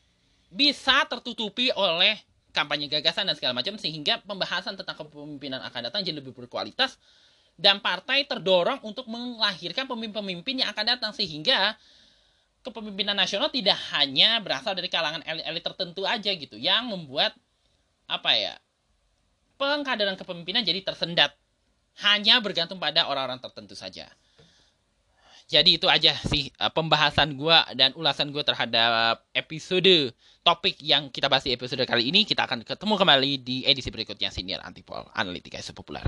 bisa 0.48 1.04
tertutupi 1.12 1.70
oleh 1.76 2.16
kampanye 2.56 2.88
gagasan 2.88 3.28
dan 3.28 3.36
segala 3.36 3.58
macam 3.58 3.76
sehingga 3.76 4.24
pembahasan 4.24 4.80
tentang 4.80 4.96
kepemimpinan 4.96 5.60
akan 5.68 5.92
datang 5.92 6.02
jadi 6.08 6.24
lebih 6.24 6.32
berkualitas 6.32 6.96
dan 7.58 7.78
partai 7.80 8.26
terdorong 8.26 8.82
untuk 8.82 9.06
melahirkan 9.06 9.86
pemimpin-pemimpin 9.86 10.66
yang 10.66 10.70
akan 10.74 10.98
datang 10.98 11.12
sehingga 11.14 11.78
kepemimpinan 12.64 13.14
nasional 13.14 13.52
tidak 13.52 13.78
hanya 13.94 14.40
berasal 14.40 14.74
dari 14.74 14.88
kalangan 14.88 15.22
elit-elit 15.28 15.64
tertentu 15.64 16.08
aja 16.08 16.32
gitu 16.32 16.56
yang 16.56 16.90
membuat 16.90 17.36
apa 18.08 18.32
ya 18.36 18.54
pengkaderan 19.60 20.18
kepemimpinan 20.18 20.66
jadi 20.66 20.82
tersendat 20.82 21.36
hanya 22.02 22.42
bergantung 22.42 22.82
pada 22.82 23.06
orang-orang 23.06 23.38
tertentu 23.38 23.78
saja. 23.78 24.10
Jadi 25.44 25.78
itu 25.78 25.86
aja 25.92 26.16
sih 26.26 26.50
uh, 26.58 26.72
pembahasan 26.72 27.36
gue 27.36 27.58
dan 27.78 27.94
ulasan 27.94 28.32
gue 28.34 28.42
terhadap 28.42 29.22
episode 29.36 30.16
topik 30.42 30.80
yang 30.82 31.12
kita 31.12 31.28
bahas 31.30 31.46
di 31.46 31.54
episode 31.54 31.84
kali 31.86 32.10
ini. 32.10 32.24
Kita 32.24 32.48
akan 32.48 32.64
ketemu 32.66 32.96
kembali 32.96 33.32
di 33.44 33.58
edisi 33.68 33.92
berikutnya 33.94 34.34
Senior 34.34 34.64
Antipol 34.64 35.04
Analitika 35.14 35.60
Populer. 35.76 36.08